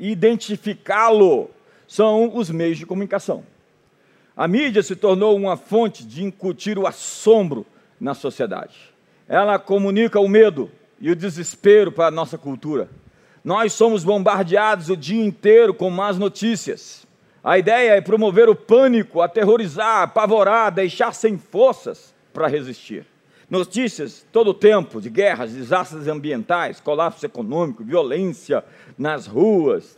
identificá-lo, 0.00 1.50
são 1.86 2.34
os 2.34 2.48
meios 2.48 2.78
de 2.78 2.86
comunicação. 2.86 3.44
A 4.34 4.48
mídia 4.48 4.82
se 4.82 4.96
tornou 4.96 5.36
uma 5.36 5.58
fonte 5.58 6.06
de 6.06 6.24
incutir 6.24 6.78
o 6.78 6.86
assombro 6.86 7.66
na 8.00 8.14
sociedade. 8.14 8.78
Ela 9.28 9.58
comunica 9.58 10.18
o 10.18 10.26
medo 10.26 10.70
e 10.98 11.10
o 11.10 11.14
desespero 11.14 11.92
para 11.92 12.06
a 12.06 12.10
nossa 12.10 12.38
cultura. 12.38 12.88
Nós 13.46 13.74
somos 13.74 14.02
bombardeados 14.02 14.88
o 14.88 14.96
dia 14.96 15.24
inteiro 15.24 15.72
com 15.72 15.88
más 15.88 16.18
notícias. 16.18 17.06
A 17.44 17.56
ideia 17.56 17.92
é 17.92 18.00
promover 18.00 18.48
o 18.48 18.56
pânico, 18.56 19.20
aterrorizar, 19.20 20.02
apavorar, 20.02 20.72
deixar 20.72 21.14
sem 21.14 21.38
forças 21.38 22.12
para 22.34 22.48
resistir. 22.48 23.06
Notícias 23.48 24.26
todo 24.32 24.50
o 24.50 24.54
tempo 24.54 25.00
de 25.00 25.08
guerras, 25.08 25.52
desastres 25.52 26.08
ambientais, 26.08 26.80
colapso 26.80 27.24
econômico, 27.24 27.84
violência 27.84 28.64
nas 28.98 29.28
ruas. 29.28 29.96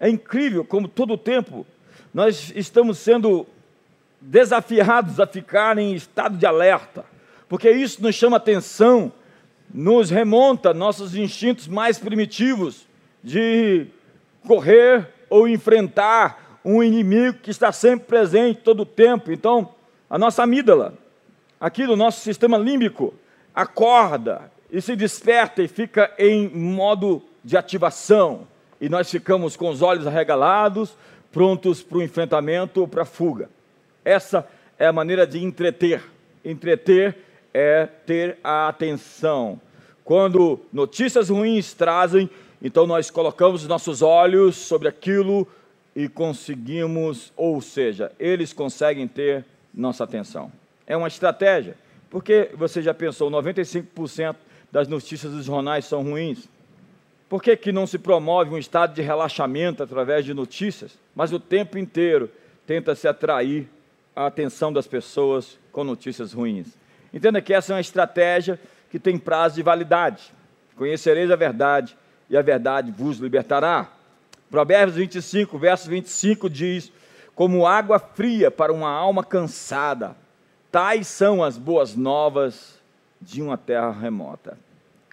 É 0.00 0.08
incrível 0.08 0.64
como 0.64 0.88
todo 0.88 1.12
o 1.12 1.18
tempo 1.18 1.66
nós 2.14 2.50
estamos 2.56 2.96
sendo 2.96 3.46
desafiados 4.18 5.20
a 5.20 5.26
ficar 5.26 5.76
em 5.76 5.94
estado 5.94 6.38
de 6.38 6.46
alerta, 6.46 7.04
porque 7.46 7.70
isso 7.70 8.02
nos 8.02 8.14
chama 8.14 8.38
atenção 8.38 9.12
nos 9.72 10.10
remonta 10.10 10.72
nossos 10.72 11.14
instintos 11.14 11.66
mais 11.66 11.98
primitivos 11.98 12.85
de 13.26 13.88
correr 14.46 15.08
ou 15.28 15.48
enfrentar 15.48 16.60
um 16.64 16.80
inimigo 16.80 17.38
que 17.38 17.50
está 17.50 17.72
sempre 17.72 18.06
presente 18.06 18.60
todo 18.60 18.82
o 18.82 18.86
tempo. 18.86 19.32
Então, 19.32 19.70
a 20.08 20.16
nossa 20.16 20.44
amígdala, 20.44 20.94
aqui 21.58 21.84
do 21.88 21.96
nosso 21.96 22.20
sistema 22.20 22.56
límbico, 22.56 23.12
acorda 23.52 24.48
e 24.70 24.80
se 24.80 24.94
desperta 24.94 25.60
e 25.60 25.66
fica 25.66 26.14
em 26.16 26.48
modo 26.48 27.20
de 27.42 27.56
ativação. 27.56 28.46
E 28.80 28.88
nós 28.88 29.10
ficamos 29.10 29.56
com 29.56 29.70
os 29.70 29.82
olhos 29.82 30.06
arregalados, 30.06 30.96
prontos 31.32 31.82
para 31.82 31.98
o 31.98 32.02
enfrentamento 32.02 32.80
ou 32.80 32.86
para 32.86 33.02
a 33.02 33.06
fuga. 33.06 33.50
Essa 34.04 34.46
é 34.78 34.86
a 34.86 34.92
maneira 34.92 35.26
de 35.26 35.42
entreter. 35.42 36.00
Entreter 36.44 37.18
é 37.52 37.86
ter 38.06 38.38
a 38.44 38.68
atenção. 38.68 39.60
Quando 40.04 40.60
notícias 40.72 41.28
ruins 41.28 41.74
trazem, 41.74 42.30
então 42.60 42.86
nós 42.86 43.10
colocamos 43.10 43.62
os 43.62 43.68
nossos 43.68 44.02
olhos 44.02 44.56
sobre 44.56 44.88
aquilo 44.88 45.46
e 45.94 46.08
conseguimos, 46.08 47.32
ou 47.36 47.60
seja, 47.60 48.12
eles 48.18 48.52
conseguem 48.52 49.08
ter 49.08 49.44
nossa 49.72 50.04
atenção. 50.04 50.50
É 50.86 50.96
uma 50.96 51.08
estratégia, 51.08 51.76
porque 52.10 52.50
você 52.54 52.82
já 52.82 52.94
pensou, 52.94 53.30
95% 53.30 54.36
das 54.70 54.88
notícias 54.88 55.32
dos 55.32 55.44
jornais 55.44 55.84
são 55.84 56.02
ruins. 56.02 56.48
Por 57.28 57.42
que, 57.42 57.56
que 57.56 57.72
não 57.72 57.86
se 57.86 57.98
promove 57.98 58.54
um 58.54 58.58
estado 58.58 58.94
de 58.94 59.02
relaxamento 59.02 59.82
através 59.82 60.24
de 60.24 60.32
notícias, 60.32 60.98
mas 61.14 61.32
o 61.32 61.40
tempo 61.40 61.76
inteiro 61.78 62.30
tenta 62.66 62.94
se 62.94 63.08
atrair 63.08 63.68
a 64.14 64.26
atenção 64.26 64.72
das 64.72 64.86
pessoas 64.86 65.58
com 65.72 65.82
notícias 65.82 66.32
ruins? 66.32 66.68
Entenda 67.12 67.40
que 67.40 67.52
essa 67.52 67.72
é 67.72 67.74
uma 67.74 67.80
estratégia 67.80 68.60
que 68.90 68.98
tem 68.98 69.18
prazo 69.18 69.56
de 69.56 69.62
validade. 69.62 70.32
Conhecereis 70.76 71.30
a 71.30 71.36
verdade 71.36 71.96
e 72.28 72.36
a 72.36 72.42
verdade 72.42 72.90
vos 72.90 73.18
libertará. 73.18 73.90
Provérbios 74.50 74.96
25, 74.96 75.58
verso 75.58 75.88
25 75.88 76.48
diz: 76.48 76.92
Como 77.34 77.66
água 77.66 77.98
fria 77.98 78.50
para 78.50 78.72
uma 78.72 78.90
alma 78.90 79.24
cansada, 79.24 80.16
tais 80.70 81.06
são 81.06 81.42
as 81.42 81.58
boas 81.58 81.94
novas 81.96 82.80
de 83.20 83.42
uma 83.42 83.56
terra 83.56 83.90
remota. 83.90 84.58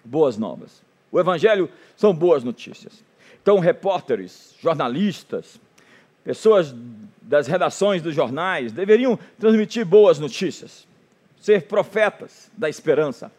Boas 0.04 0.36
novas. 0.36 0.82
O 1.10 1.18
Evangelho 1.18 1.68
são 1.96 2.14
boas 2.14 2.44
notícias. 2.44 3.02
Então, 3.42 3.58
repórteres, 3.58 4.54
jornalistas, 4.60 5.60
pessoas 6.22 6.74
das 7.20 7.46
redações 7.46 8.02
dos 8.02 8.14
jornais 8.14 8.72
deveriam 8.72 9.18
transmitir 9.38 9.84
boas 9.84 10.18
notícias 10.18 10.86
ser 11.44 11.64
profetas 11.64 12.50
da 12.56 12.70
esperança. 12.70 13.30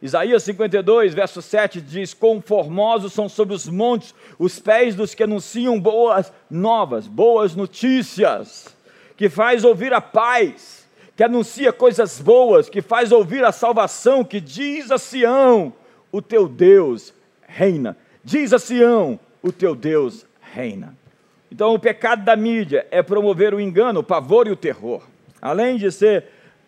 Isaías 0.00 0.44
52, 0.44 1.12
verso 1.12 1.42
7 1.42 1.80
diz: 1.80 2.14
Conformosos 2.14 3.12
são 3.12 3.28
sobre 3.28 3.54
os 3.54 3.68
montes 3.68 4.14
os 4.38 4.58
pés 4.60 4.94
dos 4.94 5.14
que 5.14 5.24
anunciam 5.24 5.78
boas 5.80 6.32
novas, 6.48 7.08
boas 7.08 7.56
notícias, 7.56 8.76
que 9.16 9.28
faz 9.28 9.64
ouvir 9.64 9.92
a 9.92 10.00
paz, 10.00 10.86
que 11.16 11.24
anuncia 11.24 11.72
coisas 11.72 12.20
boas, 12.20 12.68
que 12.68 12.80
faz 12.80 13.10
ouvir 13.10 13.44
a 13.44 13.50
salvação, 13.50 14.22
que 14.22 14.40
diz 14.40 14.92
a 14.92 14.98
Sião: 14.98 15.72
O 16.12 16.22
teu 16.22 16.48
Deus 16.48 17.12
reina. 17.46 17.96
Diz 18.22 18.52
a 18.52 18.58
Sião: 18.60 19.18
O 19.42 19.50
teu 19.50 19.74
Deus 19.74 20.24
reina. 20.40 20.96
Então, 21.50 21.74
o 21.74 21.78
pecado 21.78 22.24
da 22.24 22.36
mídia 22.36 22.86
é 22.90 23.02
promover 23.02 23.52
o 23.52 23.60
engano, 23.60 24.00
o 24.00 24.04
pavor 24.04 24.46
e 24.46 24.50
o 24.50 24.56
terror. 24.56 25.02
Além 25.40 25.76
de 25.76 25.90
ser 25.90 26.26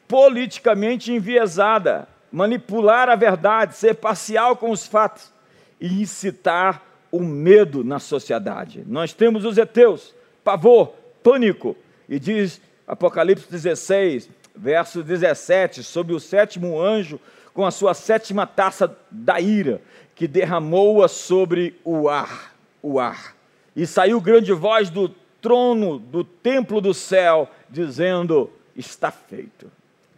politicamente 0.08 1.12
enviesada, 1.12 2.08
manipular 2.32 3.08
a 3.08 3.16
verdade, 3.16 3.76
ser 3.76 3.94
parcial 3.94 4.56
com 4.56 4.70
os 4.70 4.86
fatos 4.86 5.32
e 5.80 6.02
incitar 6.02 6.82
o 7.10 7.20
medo 7.20 7.82
na 7.82 7.98
sociedade. 7.98 8.84
Nós 8.86 9.12
temos 9.12 9.44
os 9.44 9.58
heteus, 9.58 10.14
pavor, 10.44 10.94
pânico, 11.22 11.76
e 12.08 12.18
diz 12.18 12.60
Apocalipse 12.86 13.50
16, 13.50 14.28
verso 14.54 15.02
17, 15.02 15.82
sobre 15.82 16.14
o 16.14 16.20
sétimo 16.20 16.80
anjo 16.80 17.20
com 17.52 17.64
a 17.66 17.70
sua 17.70 17.94
sétima 17.94 18.46
taça 18.46 18.96
da 19.10 19.40
ira, 19.40 19.80
que 20.14 20.28
derramou-a 20.28 21.08
sobre 21.08 21.78
o 21.84 22.08
ar, 22.08 22.54
o 22.82 23.00
ar. 23.00 23.34
E 23.74 23.86
saiu 23.86 24.20
grande 24.20 24.52
voz 24.52 24.90
do 24.90 25.08
trono 25.40 25.98
do 25.98 26.22
templo 26.22 26.80
do 26.80 26.92
céu, 26.92 27.48
dizendo: 27.68 28.50
Está 28.76 29.10
feito. 29.10 29.70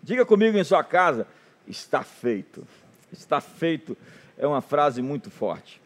Diga 0.02 0.24
comigo 0.24 0.58
em 0.58 0.64
sua 0.64 0.82
casa: 0.82 1.26
Está 1.66 2.02
feito. 2.02 2.66
Está 3.12 3.40
feito 3.40 3.96
é 4.38 4.46
uma 4.46 4.60
frase 4.60 5.00
muito 5.00 5.30
forte. 5.30 5.80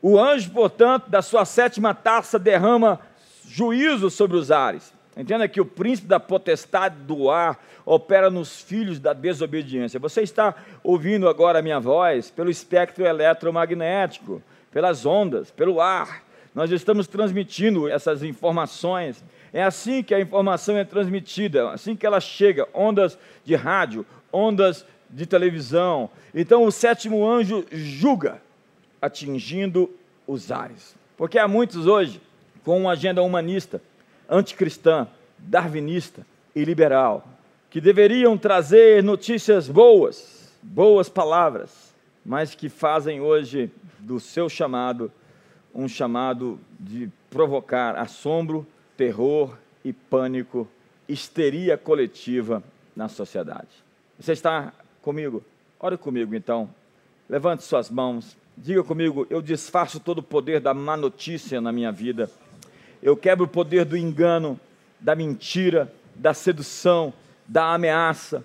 O 0.00 0.18
anjo, 0.18 0.50
portanto, 0.50 1.10
da 1.10 1.20
sua 1.20 1.44
sétima 1.44 1.92
taça 1.92 2.38
derrama 2.38 3.00
juízo 3.46 4.10
sobre 4.10 4.36
os 4.36 4.50
ares. 4.50 4.92
Entenda 5.16 5.48
que 5.48 5.60
o 5.60 5.66
príncipe 5.66 6.06
da 6.06 6.20
potestade 6.20 6.96
do 7.02 7.28
ar 7.28 7.62
opera 7.84 8.30
nos 8.30 8.60
filhos 8.60 9.00
da 9.00 9.12
desobediência. 9.12 9.98
Você 9.98 10.22
está 10.22 10.54
ouvindo 10.84 11.28
agora 11.28 11.58
a 11.58 11.62
minha 11.62 11.80
voz 11.80 12.30
pelo 12.30 12.50
espectro 12.50 13.04
eletromagnético, 13.04 14.40
pelas 14.70 15.04
ondas, 15.04 15.50
pelo 15.50 15.80
ar. 15.80 16.22
Nós 16.54 16.70
estamos 16.70 17.08
transmitindo 17.08 17.88
essas 17.88 18.22
informações. 18.22 19.24
É 19.52 19.62
assim 19.62 20.02
que 20.02 20.14
a 20.14 20.20
informação 20.20 20.76
é 20.76 20.84
transmitida, 20.84 21.70
assim 21.70 21.96
que 21.96 22.06
ela 22.06 22.20
chega, 22.20 22.68
ondas 22.72 23.18
de 23.44 23.56
rádio, 23.56 24.06
ondas 24.32 24.86
de 25.10 25.26
televisão. 25.26 26.10
Então 26.34 26.64
o 26.64 26.72
sétimo 26.72 27.28
anjo 27.28 27.64
julga, 27.70 28.40
atingindo 29.00 29.90
os 30.26 30.50
ares. 30.50 30.94
Porque 31.16 31.38
há 31.38 31.48
muitos 31.48 31.86
hoje 31.86 32.20
com 32.64 32.78
uma 32.78 32.92
agenda 32.92 33.22
humanista 33.22 33.80
anticristã, 34.28 35.08
darwinista 35.38 36.26
e 36.54 36.64
liberal, 36.64 37.26
que 37.70 37.80
deveriam 37.80 38.36
trazer 38.36 39.02
notícias 39.02 39.68
boas, 39.68 40.52
boas 40.62 41.08
palavras, 41.08 41.94
mas 42.24 42.54
que 42.54 42.68
fazem 42.68 43.20
hoje 43.20 43.70
do 44.00 44.20
seu 44.20 44.48
chamado 44.48 45.10
um 45.74 45.86
chamado 45.86 46.58
de 46.78 47.08
provocar 47.30 47.96
assombro, 47.96 48.66
terror 48.96 49.56
e 49.84 49.92
pânico, 49.92 50.68
histeria 51.08 51.78
coletiva 51.78 52.62
na 52.96 53.08
sociedade. 53.08 53.68
Você 54.18 54.32
está 54.32 54.72
comigo? 55.08 55.42
Ore 55.80 55.96
comigo 55.96 56.34
então. 56.34 56.68
Levante 57.28 57.64
suas 57.64 57.90
mãos. 57.90 58.36
Diga 58.56 58.84
comigo: 58.84 59.26
eu 59.30 59.40
desfaço 59.40 59.98
todo 59.98 60.18
o 60.18 60.22
poder 60.22 60.60
da 60.60 60.74
má 60.74 60.96
notícia 60.96 61.60
na 61.60 61.72
minha 61.72 61.90
vida 61.90 62.30
eu 63.02 63.16
quebro 63.16 63.44
o 63.44 63.48
poder 63.48 63.84
do 63.84 63.96
engano, 63.96 64.58
da 64.98 65.14
mentira, 65.14 65.92
da 66.14 66.34
sedução, 66.34 67.12
da 67.46 67.74
ameaça. 67.74 68.44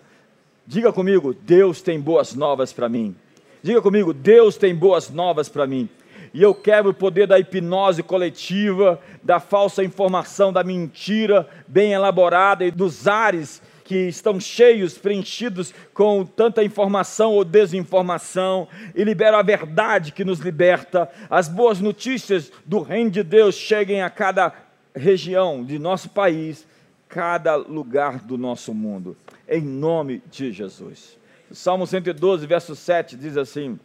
Diga 0.66 0.94
comigo, 0.94 1.34
Deus 1.34 1.82
tem 1.82 2.00
boas 2.00 2.34
novas 2.36 2.72
para 2.72 2.88
mim. 2.88 3.16
Diga 3.62 3.82
comigo, 3.82 4.14
Deus 4.14 4.56
tem 4.56 4.76
boas 4.76 5.10
novas 5.10 5.50
para 5.50 5.66
mim. 5.66 5.90
E 6.34 6.42
eu 6.42 6.54
quebro 6.54 6.92
o 6.92 6.96
poder 6.96 7.28
da 7.28 7.40
hipnose 7.40 8.02
coletiva, 8.02 9.00
da 9.22 9.40
falsa 9.40 9.84
informação, 9.84 10.52
da 10.52 10.64
mentira 10.64 11.48
bem 11.68 11.94
elaborada 11.94 12.66
e 12.66 12.72
dos 12.72 13.08
ares 13.08 13.62
que 13.84 14.08
estão 14.08 14.40
cheios, 14.40 14.98
preenchidos 14.98 15.74
com 15.94 16.26
tanta 16.26 16.64
informação 16.64 17.34
ou 17.34 17.44
desinformação, 17.44 18.68
e 18.96 19.04
libero 19.04 19.38
a 19.38 19.42
verdade 19.42 20.12
que 20.12 20.24
nos 20.24 20.40
liberta. 20.40 21.10
As 21.30 21.48
boas 21.48 21.80
notícias 21.80 22.52
do 22.66 22.82
Reino 22.82 23.12
de 23.12 23.24
Deus 23.24 23.56
cheguem 23.56 24.02
a 24.02 24.10
cada 24.10 24.54
região 24.96 25.64
de 25.64 25.78
nosso 25.78 26.10
país, 26.10 26.68
cada 27.10 27.56
lugar 27.56 28.20
do 28.20 28.38
nosso 28.38 28.74
mundo, 28.74 29.16
em 29.48 29.62
nome 29.62 30.22
de 30.32 30.52
Jesus. 30.52 31.18
Salmo 31.52 31.86
112, 31.86 32.48
verso 32.48 32.76
7 32.76 33.16
diz 33.16 33.38
assim: 33.38 33.80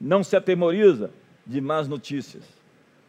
Não 0.00 0.22
se 0.22 0.36
atemoriza 0.36 1.10
de 1.44 1.60
más 1.60 1.88
notícias, 1.88 2.44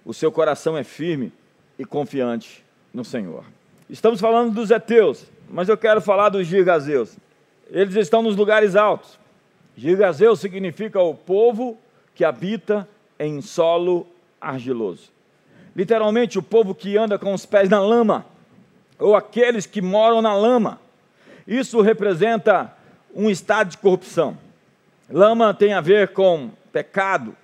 o 0.04 0.14
seu 0.14 0.32
coração 0.32 0.78
é 0.78 0.84
firme 0.84 1.32
e 1.78 1.86
confiante 1.86 2.64
no 2.94 3.06
Senhor. 3.06 3.46
Estamos 3.90 4.20
falando 4.20 4.54
dos 4.54 4.72
heteus, 4.72 5.26
mas 5.50 5.68
eu 5.68 5.78
quero 5.78 6.00
falar 6.02 6.30
dos 6.30 6.46
gigazeus. 6.48 7.18
Eles 7.70 7.96
estão 7.96 8.22
nos 8.22 8.36
lugares 8.36 8.76
altos. 8.76 9.20
Gigazeu 9.80 10.36
significa 10.36 11.00
o 11.02 11.16
povo 11.16 11.78
que 12.14 12.26
habita 12.26 12.88
em 13.18 13.42
solo 13.42 14.06
argiloso. 14.42 15.10
Literalmente, 15.76 16.38
o 16.38 16.44
povo 16.44 16.76
que 16.76 16.98
anda 16.98 17.18
com 17.18 17.34
os 17.34 17.46
pés 17.46 17.70
na 17.70 17.80
lama, 17.80 18.26
ou 18.98 19.16
aqueles 19.16 19.66
que 19.66 19.82
moram 19.82 20.22
na 20.22 20.34
lama. 20.34 20.82
Isso 21.48 21.80
representa 21.80 22.74
um 23.16 23.30
estado 23.30 23.70
de 23.70 23.78
corrupção. 23.78 24.38
Lama 25.10 25.54
tem 25.54 25.74
a 25.74 25.80
ver 25.80 26.10
com 26.10 26.52
pecado. 26.74 27.36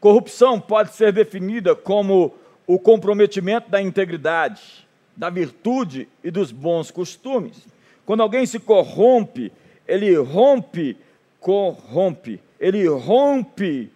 Corrupção 0.00 0.60
pode 0.60 0.94
ser 0.94 1.12
definida 1.12 1.76
como 1.76 2.34
o 2.66 2.78
comprometimento 2.78 3.70
da 3.70 3.80
integridade, 3.80 4.87
da 5.18 5.28
virtude 5.28 6.08
e 6.22 6.30
dos 6.30 6.52
bons 6.52 6.92
costumes. 6.92 7.66
Quando 8.06 8.22
alguém 8.22 8.46
se 8.46 8.60
corrompe, 8.60 9.52
ele 9.86 10.16
rompe, 10.16 10.96
corrompe, 11.40 12.40
ele 12.60 12.86
rompe. 12.86 13.90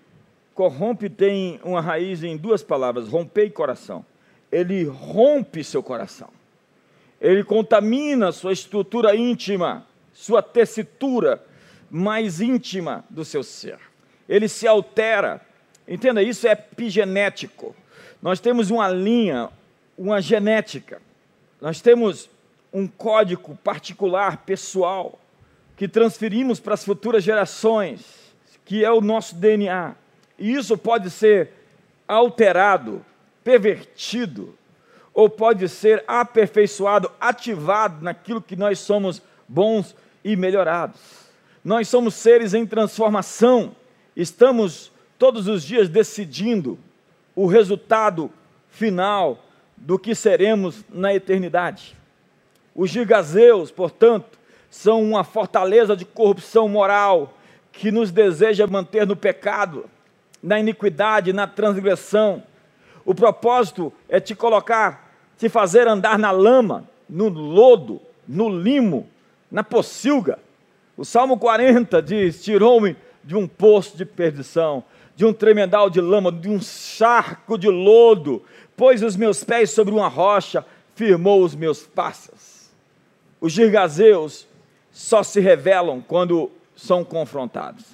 Corrompe 0.52 1.08
tem 1.08 1.60
uma 1.62 1.80
raiz 1.80 2.24
em 2.24 2.36
duas 2.36 2.64
palavras, 2.64 3.08
romper 3.08 3.46
e 3.46 3.50
coração. 3.50 4.04
Ele 4.50 4.82
rompe 4.82 5.62
seu 5.62 5.80
coração. 5.80 6.28
Ele 7.20 7.44
contamina 7.44 8.32
sua 8.32 8.52
estrutura 8.52 9.14
íntima, 9.14 9.86
sua 10.12 10.42
tessitura 10.42 11.40
mais 11.88 12.40
íntima 12.40 13.04
do 13.08 13.24
seu 13.24 13.44
ser. 13.44 13.78
Ele 14.28 14.48
se 14.48 14.66
altera. 14.66 15.40
Entenda, 15.86 16.20
isso 16.20 16.48
é 16.48 16.52
epigenético. 16.52 17.76
Nós 18.20 18.40
temos 18.40 18.70
uma 18.70 18.88
linha, 18.88 19.48
uma 19.96 20.20
genética 20.20 21.00
nós 21.62 21.80
temos 21.80 22.28
um 22.72 22.88
código 22.88 23.56
particular, 23.62 24.38
pessoal, 24.38 25.16
que 25.76 25.86
transferimos 25.86 26.58
para 26.58 26.74
as 26.74 26.84
futuras 26.84 27.22
gerações, 27.22 28.34
que 28.64 28.84
é 28.84 28.90
o 28.90 29.00
nosso 29.00 29.36
DNA. 29.36 29.94
E 30.36 30.54
isso 30.54 30.76
pode 30.76 31.08
ser 31.08 31.50
alterado, 32.08 33.06
pervertido, 33.44 34.58
ou 35.14 35.30
pode 35.30 35.68
ser 35.68 36.02
aperfeiçoado, 36.08 37.12
ativado 37.20 38.02
naquilo 38.02 38.42
que 38.42 38.56
nós 38.56 38.80
somos 38.80 39.22
bons 39.46 39.94
e 40.24 40.34
melhorados. 40.34 41.00
Nós 41.64 41.86
somos 41.86 42.14
seres 42.14 42.54
em 42.54 42.66
transformação, 42.66 43.76
estamos 44.16 44.90
todos 45.16 45.46
os 45.46 45.62
dias 45.62 45.88
decidindo 45.88 46.76
o 47.36 47.46
resultado 47.46 48.32
final 48.68 49.38
do 49.82 49.98
que 49.98 50.14
seremos 50.14 50.84
na 50.88 51.12
eternidade. 51.12 51.96
Os 52.74 52.88
gigazeus, 52.88 53.70
portanto, 53.70 54.38
são 54.70 55.02
uma 55.02 55.24
fortaleza 55.24 55.96
de 55.96 56.04
corrupção 56.04 56.68
moral 56.68 57.36
que 57.72 57.90
nos 57.90 58.10
deseja 58.10 58.66
manter 58.66 59.06
no 59.06 59.16
pecado, 59.16 59.84
na 60.42 60.58
iniquidade, 60.58 61.32
na 61.32 61.46
transgressão. 61.46 62.42
O 63.04 63.14
propósito 63.14 63.92
é 64.08 64.20
te 64.20 64.34
colocar, 64.34 65.12
te 65.36 65.48
fazer 65.48 65.88
andar 65.88 66.18
na 66.18 66.30
lama, 66.30 66.88
no 67.08 67.28
lodo, 67.28 68.00
no 68.26 68.48
limo, 68.48 69.08
na 69.50 69.64
pocilga. 69.64 70.38
O 70.96 71.04
Salmo 71.04 71.38
40 71.38 72.00
diz: 72.00 72.42
Tirou-me 72.42 72.96
de 73.24 73.36
um 73.36 73.48
poço 73.48 73.96
de 73.96 74.04
perdição, 74.04 74.84
de 75.16 75.24
um 75.26 75.32
tremendal 75.32 75.90
de 75.90 76.00
lama, 76.00 76.30
de 76.30 76.48
um 76.48 76.60
charco 76.60 77.58
de 77.58 77.68
lodo, 77.68 78.42
pôs 78.82 79.00
os 79.00 79.14
meus 79.14 79.44
pés 79.44 79.70
sobre 79.70 79.94
uma 79.94 80.08
rocha, 80.08 80.66
firmou 80.96 81.44
os 81.44 81.54
meus 81.54 81.84
passos. 81.86 82.68
Os 83.40 83.52
girgazeus 83.52 84.44
só 84.90 85.22
se 85.22 85.38
revelam 85.38 86.00
quando 86.00 86.50
são 86.74 87.04
confrontados. 87.04 87.84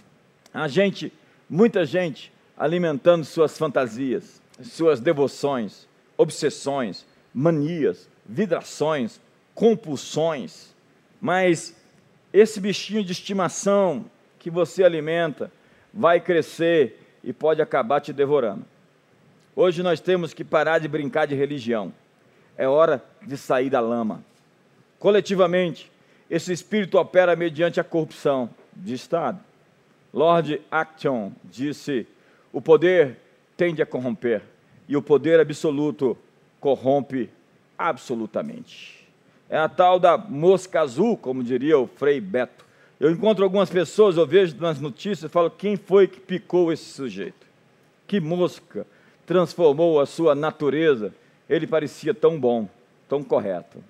A 0.50 0.66
gente, 0.66 1.12
muita 1.46 1.84
gente, 1.84 2.32
alimentando 2.56 3.22
suas 3.26 3.58
fantasias, 3.58 4.40
suas 4.62 4.98
devoções, 4.98 5.86
obsessões, 6.16 7.04
manias, 7.34 8.08
vidrações, 8.24 9.20
compulsões. 9.54 10.74
Mas 11.20 11.76
esse 12.32 12.58
bichinho 12.58 13.04
de 13.04 13.12
estimação 13.12 14.06
que 14.38 14.48
você 14.48 14.82
alimenta 14.82 15.52
vai 15.92 16.18
crescer 16.18 16.98
e 17.22 17.30
pode 17.30 17.60
acabar 17.60 18.00
te 18.00 18.10
devorando. 18.10 18.64
Hoje 19.60 19.82
nós 19.82 19.98
temos 19.98 20.32
que 20.32 20.44
parar 20.44 20.78
de 20.78 20.86
brincar 20.86 21.26
de 21.26 21.34
religião. 21.34 21.92
É 22.56 22.68
hora 22.68 23.04
de 23.20 23.36
sair 23.36 23.68
da 23.68 23.80
lama. 23.80 24.22
Coletivamente, 25.00 25.90
esse 26.30 26.52
espírito 26.52 26.96
opera 26.96 27.34
mediante 27.34 27.80
a 27.80 27.82
corrupção 27.82 28.48
de 28.72 28.94
Estado. 28.94 29.40
Lord 30.14 30.62
Acton 30.70 31.32
disse: 31.42 32.06
o 32.52 32.62
poder 32.62 33.16
tende 33.56 33.82
a 33.82 33.86
corromper 33.86 34.42
e 34.88 34.96
o 34.96 35.02
poder 35.02 35.40
absoluto 35.40 36.16
corrompe 36.60 37.28
absolutamente. 37.76 39.08
É 39.50 39.58
a 39.58 39.68
tal 39.68 39.98
da 39.98 40.16
mosca 40.16 40.82
azul, 40.82 41.16
como 41.16 41.42
diria 41.42 41.76
o 41.76 41.88
Frei 41.88 42.20
Beto, 42.20 42.64
Eu 43.00 43.10
encontro 43.10 43.42
algumas 43.42 43.70
pessoas, 43.70 44.16
eu 44.16 44.24
vejo 44.24 44.54
nas 44.60 44.78
notícias, 44.78 45.32
falo, 45.32 45.50
quem 45.50 45.76
foi 45.76 46.06
que 46.06 46.20
picou 46.20 46.72
esse 46.72 46.84
sujeito? 46.84 47.44
Que 48.06 48.20
mosca 48.20 48.86
transformou 49.28 50.00
a 50.00 50.06
sua 50.06 50.34
natureza? 50.34 51.12
Ele 51.50 51.66
parecia 51.66 52.14
tão 52.14 52.40
bom, 52.40 52.66
tão 53.06 53.22
correto. 53.22 53.84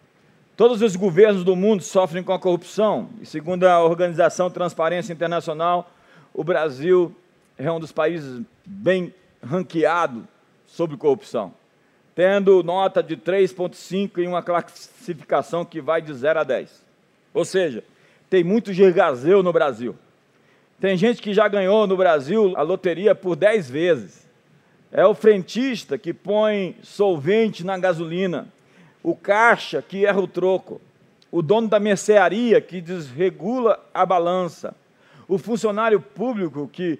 Todos 0.57 0.83
os 0.83 0.96
governos 0.96 1.44
do 1.44 1.55
mundo 1.55 1.81
sofrem 1.85 2.24
com 2.24 2.33
a 2.33 2.38
corrupção, 2.40 3.09
e 3.22 3.24
segundo 3.24 3.62
a 3.62 3.81
organização 3.81 4.51
Transparência 4.51 5.12
Internacional, 5.12 5.88
o 6.35 6.42
Brasil 6.42 7.14
é 7.57 7.70
um 7.70 7.79
dos 7.79 7.92
países 7.92 8.42
bem 8.66 9.14
ranqueado 9.40 10.27
sobre 10.66 10.96
corrupção, 10.96 11.55
tendo 12.16 12.64
nota 12.64 13.01
de 13.01 13.16
3,5 13.16 14.18
em 14.18 14.27
uma 14.27 14.42
classificação 14.42 15.64
que 15.64 15.81
vai 15.81 16.03
de 16.03 16.12
0 16.12 16.40
a 16.40 16.42
10. 16.42 16.85
Ou 17.33 17.44
seja, 17.44 17.85
tem 18.29 18.42
muito 18.42 18.72
gergazeu 18.72 19.40
no 19.40 19.53
Brasil. 19.53 19.94
Tem 20.81 20.96
gente 20.96 21.22
que 21.22 21.33
já 21.33 21.46
ganhou 21.46 21.87
no 21.87 21.96
Brasil 21.96 22.55
a 22.57 22.62
loteria 22.62 23.14
por 23.14 23.37
10 23.37 23.70
vezes. 23.70 24.28
É 24.90 25.05
o 25.07 25.14
frentista 25.14 25.98
que 25.98 26.14
põe 26.14 26.77
solvente 26.83 27.64
na 27.64 27.77
gasolina, 27.77 28.48
o 29.03 29.14
caixa 29.14 29.83
que 29.83 30.07
erra 30.07 30.20
o 30.20 30.27
troco, 30.27 30.81
o 31.31 31.42
dono 31.42 31.68
da 31.68 31.79
mercearia 31.79 32.61
que 32.61 32.81
desregula 32.81 33.79
a 33.92 34.07
balança, 34.07 34.74
o 35.29 35.37
funcionário 35.37 36.01
público 36.01 36.68
que 36.72 36.98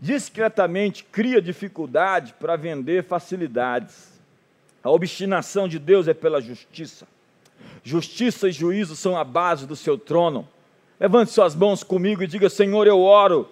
discretamente 0.00 1.04
cria 1.04 1.40
dificuldade 1.40 2.34
para 2.38 2.56
vender 2.56 3.04
facilidades. 3.04 4.20
A 4.82 4.90
obstinação 4.90 5.66
de 5.66 5.78
Deus 5.78 6.08
é 6.08 6.14
pela 6.14 6.40
justiça. 6.40 7.06
Justiça 7.82 8.48
e 8.48 8.52
juízo 8.52 8.96
são 8.96 9.16
a 9.16 9.24
base 9.24 9.66
do 9.66 9.76
seu 9.76 9.96
trono. 9.96 10.46
Levante 10.98 11.30
suas 11.30 11.54
mãos 11.54 11.82
comigo 11.82 12.22
e 12.22 12.26
diga: 12.26 12.48
Senhor, 12.50 12.86
eu 12.86 13.00
oro 13.00 13.48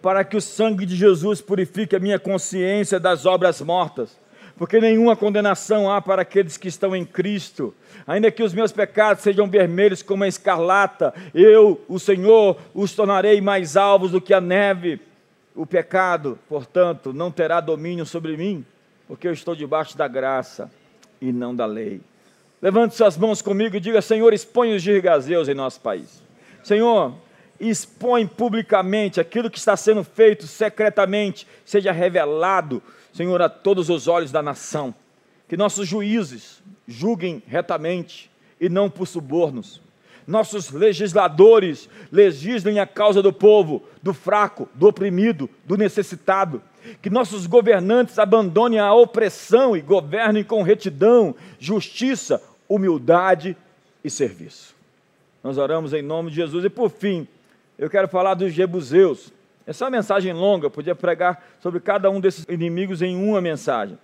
para 0.00 0.24
que 0.24 0.36
o 0.36 0.40
sangue 0.40 0.86
de 0.86 0.96
Jesus 0.96 1.40
purifique 1.40 1.96
a 1.96 2.00
minha 2.00 2.18
consciência 2.18 3.00
das 3.00 3.26
obras 3.26 3.60
mortas, 3.60 4.18
porque 4.56 4.80
nenhuma 4.80 5.16
condenação 5.16 5.90
há 5.90 6.00
para 6.00 6.22
aqueles 6.22 6.56
que 6.56 6.68
estão 6.68 6.94
em 6.94 7.04
Cristo. 7.04 7.74
Ainda 8.06 8.30
que 8.30 8.42
os 8.42 8.52
meus 8.52 8.72
pecados 8.72 9.22
sejam 9.22 9.48
vermelhos 9.48 10.02
como 10.02 10.24
a 10.24 10.28
escarlata, 10.28 11.14
eu, 11.32 11.80
o 11.88 11.98
Senhor, 11.98 12.56
os 12.74 12.92
tornarei 12.92 13.40
mais 13.40 13.76
alvos 13.76 14.10
do 14.10 14.20
que 14.20 14.34
a 14.34 14.40
neve. 14.40 15.00
O 15.54 15.64
pecado, 15.64 16.38
portanto, 16.48 17.12
não 17.12 17.30
terá 17.30 17.60
domínio 17.60 18.06
sobre 18.06 18.36
mim, 18.36 18.64
porque 19.06 19.28
eu 19.28 19.32
estou 19.32 19.54
debaixo 19.54 19.96
da 19.96 20.08
graça 20.08 20.70
e 21.20 21.32
não 21.32 21.54
da 21.54 21.66
lei. 21.66 22.00
Levante 22.60 22.96
suas 22.96 23.16
mãos 23.16 23.40
comigo 23.40 23.76
e 23.76 23.80
diga: 23.80 24.02
Senhor, 24.02 24.32
expõe 24.32 24.74
os 24.74 24.82
girgazeus 24.82 25.48
em 25.48 25.54
nosso 25.54 25.80
país. 25.80 26.22
Senhor, 26.62 27.14
expõe 27.60 28.26
publicamente 28.26 29.20
aquilo 29.20 29.50
que 29.50 29.58
está 29.58 29.76
sendo 29.76 30.04
feito 30.04 30.46
secretamente, 30.46 31.46
seja 31.64 31.92
revelado, 31.92 32.82
Senhor, 33.12 33.40
a 33.42 33.48
todos 33.48 33.88
os 33.88 34.06
olhos 34.06 34.30
da 34.30 34.42
nação. 34.42 34.94
Que 35.48 35.56
nossos 35.56 35.88
juízes 35.88 36.62
julguem 36.86 37.42
retamente 37.46 38.30
e 38.60 38.68
não 38.68 38.88
por 38.88 39.06
subornos. 39.06 39.80
Nossos 40.26 40.70
legisladores 40.70 41.88
legislem 42.12 42.78
a 42.78 42.86
causa 42.86 43.22
do 43.22 43.32
povo, 43.32 43.82
do 44.02 44.12
fraco, 44.12 44.68
do 44.74 44.86
oprimido, 44.86 45.48
do 45.64 45.76
necessitado. 45.76 46.62
Que 47.00 47.08
nossos 47.08 47.46
governantes 47.46 48.18
abandonem 48.18 48.78
a 48.78 48.92
opressão 48.92 49.74
e 49.74 49.80
governem 49.80 50.44
com 50.44 50.62
retidão, 50.62 51.34
justiça, 51.58 52.42
humildade 52.68 53.56
e 54.04 54.10
serviço. 54.10 54.74
Nós 55.42 55.56
oramos 55.56 55.94
em 55.94 56.02
nome 56.02 56.28
de 56.28 56.36
Jesus. 56.36 56.62
E 56.62 56.68
por 56.68 56.90
fim, 56.90 57.26
eu 57.78 57.88
quero 57.88 58.08
falar 58.08 58.34
dos 58.34 58.52
Jebuseus. 58.52 59.32
Essa 59.66 59.84
é 59.84 59.86
uma 59.86 59.96
mensagem 59.96 60.32
longa, 60.32 60.66
eu 60.66 60.70
podia 60.70 60.94
pregar 60.94 61.44
sobre 61.60 61.78
cada 61.78 62.10
um 62.10 62.20
desses 62.20 62.44
inimigos 62.48 63.02
em 63.02 63.16
uma 63.16 63.40
mensagem. 63.40 63.98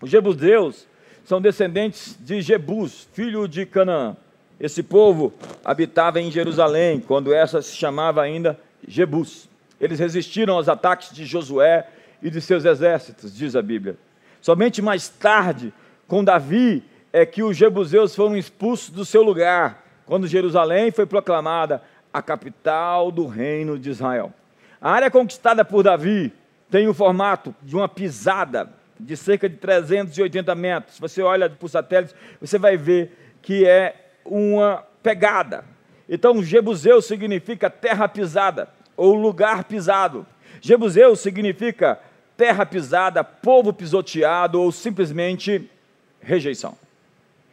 Os 0.00 0.08
Jebuseus 0.10 0.86
são 1.24 1.40
descendentes 1.40 2.16
de 2.20 2.40
Jebus, 2.40 3.08
filho 3.12 3.46
de 3.46 3.66
Canaã. 3.66 4.16
Esse 4.58 4.82
povo 4.82 5.32
habitava 5.64 6.20
em 6.20 6.30
Jerusalém, 6.30 7.00
quando 7.00 7.34
essa 7.34 7.60
se 7.60 7.76
chamava 7.76 8.22
ainda 8.22 8.58
Jebus. 8.86 9.48
Eles 9.80 9.98
resistiram 9.98 10.54
aos 10.54 10.68
ataques 10.68 11.12
de 11.12 11.24
Josué 11.24 11.86
e 12.22 12.30
de 12.30 12.40
seus 12.40 12.64
exércitos, 12.64 13.36
diz 13.36 13.54
a 13.54 13.62
Bíblia. 13.62 13.96
Somente 14.40 14.80
mais 14.80 15.08
tarde, 15.08 15.72
com 16.06 16.24
Davi, 16.24 16.82
é 17.12 17.26
que 17.26 17.42
os 17.42 17.56
jebuseus 17.56 18.14
foram 18.14 18.36
expulsos 18.36 18.90
do 18.90 19.04
seu 19.04 19.22
lugar 19.22 19.84
quando 20.08 20.26
Jerusalém 20.26 20.90
foi 20.90 21.04
proclamada 21.04 21.82
a 22.12 22.22
capital 22.22 23.10
do 23.10 23.26
reino 23.26 23.78
de 23.78 23.90
Israel. 23.90 24.32
A 24.80 24.90
área 24.90 25.10
conquistada 25.10 25.64
por 25.64 25.82
Davi 25.82 26.32
tem 26.70 26.88
o 26.88 26.94
formato 26.94 27.54
de 27.62 27.74
uma 27.74 27.88
pisada 27.88 28.70
de 28.98 29.16
cerca 29.16 29.48
de 29.48 29.56
380 29.56 30.54
metros. 30.54 30.98
Você 30.98 31.22
olha 31.22 31.52
o 31.60 31.68
satélite, 31.68 32.14
você 32.40 32.58
vai 32.58 32.76
ver 32.76 33.36
que 33.42 33.66
é 33.66 34.12
uma 34.24 34.84
pegada. 35.02 35.64
Então, 36.08 36.42
Jebuseu 36.42 37.00
significa 37.00 37.70
terra 37.70 38.08
pisada 38.08 38.68
ou 38.96 39.14
lugar 39.14 39.64
pisado. 39.64 40.26
Jebuseu 40.60 41.14
significa 41.14 42.00
terra 42.36 42.64
pisada, 42.64 43.22
povo 43.22 43.72
pisoteado 43.72 44.60
ou 44.60 44.72
simplesmente 44.72 45.70
rejeição. 46.20 46.76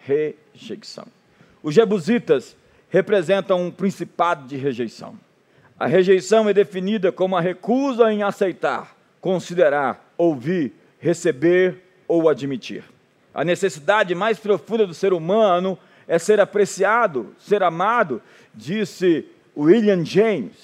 Rejeição. 0.04 1.06
Os 1.62 1.74
jebusitas 1.74 2.56
representam 2.96 3.62
um 3.62 3.70
principado 3.70 4.48
de 4.48 4.56
rejeição. 4.56 5.20
A 5.78 5.86
rejeição 5.86 6.48
é 6.48 6.54
definida 6.54 7.12
como 7.12 7.36
a 7.36 7.42
recusa 7.42 8.10
em 8.10 8.24
aceitar, 8.24 8.96
considerar, 9.20 10.14
ouvir, 10.18 10.72
receber 10.98 11.84
ou 12.08 12.30
admitir. 12.30 12.86
A 13.34 13.44
necessidade 13.44 14.16
mais 14.16 14.40
profunda 14.40 14.88
do 14.88 14.94
ser 14.94 15.12
humano 15.12 15.78
é 16.08 16.18
ser 16.18 16.40
apreciado, 16.40 17.36
ser 17.38 17.64
amado, 17.64 18.22
disse 18.54 19.26
William 19.58 20.06
James, 20.06 20.56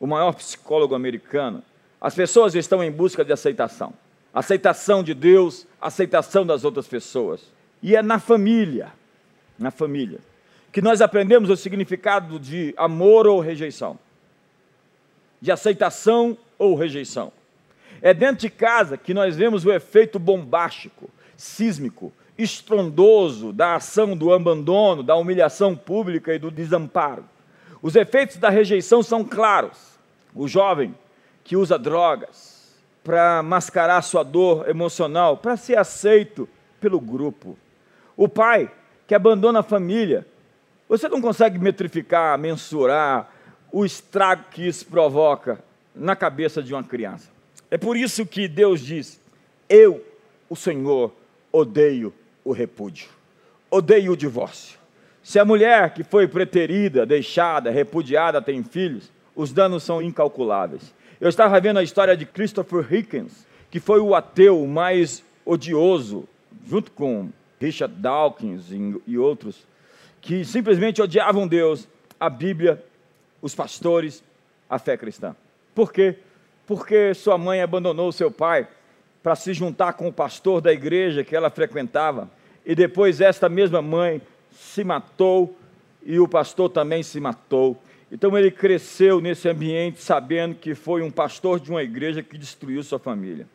o 0.00 0.06
maior 0.06 0.32
psicólogo 0.36 0.94
americano. 0.94 1.62
As 2.00 2.14
pessoas 2.14 2.54
estão 2.54 2.82
em 2.82 2.90
busca 2.90 3.22
de 3.22 3.32
aceitação. 3.34 3.92
Aceitação 4.32 5.02
de 5.04 5.12
Deus, 5.12 5.66
aceitação 5.78 6.46
das 6.46 6.64
outras 6.64 6.88
pessoas. 6.88 7.42
E 7.82 7.94
é 7.94 8.00
na 8.00 8.18
família, 8.18 8.90
na 9.58 9.70
família, 9.70 10.20
que 10.72 10.82
nós 10.82 11.00
aprendemos 11.00 11.50
o 11.50 11.56
significado 11.56 12.38
de 12.38 12.74
amor 12.76 13.26
ou 13.26 13.40
rejeição, 13.40 13.98
de 15.40 15.50
aceitação 15.50 16.36
ou 16.58 16.74
rejeição. 16.74 17.32
É 18.00 18.14
dentro 18.14 18.36
de 18.36 18.50
casa 18.50 18.96
que 18.96 19.14
nós 19.14 19.36
vemos 19.36 19.64
o 19.64 19.72
efeito 19.72 20.18
bombástico, 20.18 21.10
sísmico, 21.36 22.12
estrondoso 22.36 23.52
da 23.52 23.74
ação 23.74 24.16
do 24.16 24.32
abandono, 24.32 25.02
da 25.02 25.16
humilhação 25.16 25.74
pública 25.74 26.34
e 26.34 26.38
do 26.38 26.50
desamparo. 26.50 27.24
Os 27.82 27.96
efeitos 27.96 28.36
da 28.36 28.48
rejeição 28.48 29.02
são 29.02 29.24
claros. 29.24 29.98
O 30.34 30.46
jovem 30.46 30.94
que 31.42 31.56
usa 31.56 31.78
drogas 31.78 32.76
para 33.02 33.42
mascarar 33.42 34.02
sua 34.02 34.22
dor 34.22 34.68
emocional, 34.68 35.36
para 35.36 35.56
ser 35.56 35.78
aceito 35.78 36.48
pelo 36.80 37.00
grupo. 37.00 37.58
O 38.16 38.28
pai 38.28 38.70
que 39.06 39.14
abandona 39.14 39.60
a 39.60 39.62
família. 39.62 40.26
Você 40.88 41.08
não 41.08 41.20
consegue 41.20 41.58
metrificar, 41.58 42.38
mensurar 42.38 43.30
o 43.70 43.84
estrago 43.84 44.44
que 44.50 44.66
isso 44.66 44.86
provoca 44.86 45.58
na 45.94 46.16
cabeça 46.16 46.62
de 46.62 46.72
uma 46.72 46.82
criança. 46.82 47.28
É 47.70 47.76
por 47.76 47.96
isso 47.96 48.24
que 48.24 48.48
Deus 48.48 48.80
diz: 48.80 49.20
Eu, 49.68 50.04
o 50.48 50.56
Senhor, 50.56 51.12
odeio 51.52 52.12
o 52.44 52.52
repúdio, 52.52 53.08
odeio 53.70 54.12
o 54.12 54.16
divórcio. 54.16 54.78
Se 55.22 55.38
a 55.38 55.44
mulher 55.44 55.92
que 55.92 56.02
foi 56.02 56.26
preterida, 56.26 57.04
deixada, 57.04 57.70
repudiada 57.70 58.40
tem 58.40 58.62
filhos, 58.64 59.12
os 59.36 59.52
danos 59.52 59.82
são 59.82 60.00
incalculáveis. 60.00 60.94
Eu 61.20 61.28
estava 61.28 61.60
vendo 61.60 61.78
a 61.78 61.82
história 61.82 62.16
de 62.16 62.24
Christopher 62.24 62.86
Hitchens, 62.90 63.46
que 63.70 63.78
foi 63.78 64.00
o 64.00 64.14
ateu 64.14 64.66
mais 64.66 65.22
odioso, 65.44 66.26
junto 66.66 66.90
com 66.92 67.28
Richard 67.60 67.94
Dawkins 67.94 68.70
e 69.06 69.18
outros, 69.18 69.66
que 70.20 70.44
simplesmente 70.44 71.00
odiavam 71.00 71.46
Deus, 71.46 71.88
a 72.18 72.28
Bíblia, 72.28 72.84
os 73.40 73.54
pastores, 73.54 74.22
a 74.68 74.78
fé 74.78 74.96
cristã. 74.96 75.34
Por 75.74 75.92
quê? 75.92 76.16
Porque 76.66 77.14
sua 77.14 77.38
mãe 77.38 77.62
abandonou 77.62 78.12
seu 78.12 78.30
pai 78.30 78.68
para 79.22 79.34
se 79.36 79.52
juntar 79.52 79.94
com 79.94 80.08
o 80.08 80.12
pastor 80.12 80.60
da 80.60 80.72
igreja 80.72 81.24
que 81.24 81.34
ela 81.34 81.50
frequentava, 81.50 82.30
e 82.64 82.74
depois 82.74 83.20
esta 83.20 83.48
mesma 83.48 83.80
mãe 83.80 84.20
se 84.52 84.84
matou 84.84 85.56
e 86.04 86.18
o 86.18 86.28
pastor 86.28 86.68
também 86.68 87.02
se 87.02 87.20
matou. 87.20 87.80
Então 88.10 88.36
ele 88.36 88.50
cresceu 88.50 89.20
nesse 89.20 89.48
ambiente 89.48 90.02
sabendo 90.02 90.54
que 90.54 90.74
foi 90.74 91.02
um 91.02 91.10
pastor 91.10 91.60
de 91.60 91.70
uma 91.70 91.82
igreja 91.82 92.22
que 92.22 92.38
destruiu 92.38 92.82
sua 92.82 92.98
família. 92.98 93.46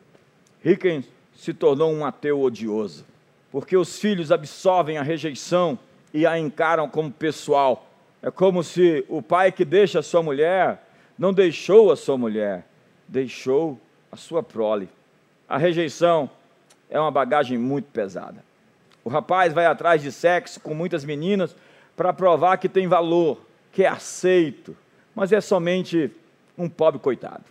Rickens 0.62 1.06
se 1.36 1.52
tornou 1.52 1.92
um 1.92 2.04
ateu 2.04 2.40
odioso 2.40 3.04
porque 3.54 3.76
os 3.76 4.00
filhos 4.00 4.32
absorvem 4.32 4.98
a 4.98 5.02
rejeição 5.04 5.78
e 6.14 6.24
a 6.24 6.38
encaram 6.38 6.88
como 6.88 7.10
pessoal. 7.10 7.90
É 8.22 8.30
como 8.30 8.62
se 8.62 9.04
o 9.08 9.20
pai 9.20 9.50
que 9.50 9.64
deixa 9.64 9.98
a 9.98 10.02
sua 10.02 10.22
mulher 10.22 10.86
não 11.18 11.32
deixou 11.32 11.90
a 11.90 11.96
sua 11.96 12.16
mulher, 12.16 12.64
deixou 13.08 13.78
a 14.10 14.16
sua 14.16 14.42
prole. 14.42 14.88
A 15.48 15.58
rejeição 15.58 16.30
é 16.88 16.98
uma 16.98 17.10
bagagem 17.10 17.58
muito 17.58 17.86
pesada. 17.86 18.44
O 19.04 19.08
rapaz 19.08 19.52
vai 19.52 19.66
atrás 19.66 20.00
de 20.00 20.10
sexo 20.10 20.60
com 20.60 20.72
muitas 20.72 21.04
meninas 21.04 21.54
para 21.96 22.12
provar 22.12 22.56
que 22.58 22.68
tem 22.68 22.86
valor, 22.86 23.44
que 23.72 23.82
é 23.82 23.88
aceito, 23.88 24.74
mas 25.14 25.32
é 25.32 25.40
somente 25.40 26.10
um 26.56 26.68
pobre 26.68 27.00
coitado. 27.00 27.44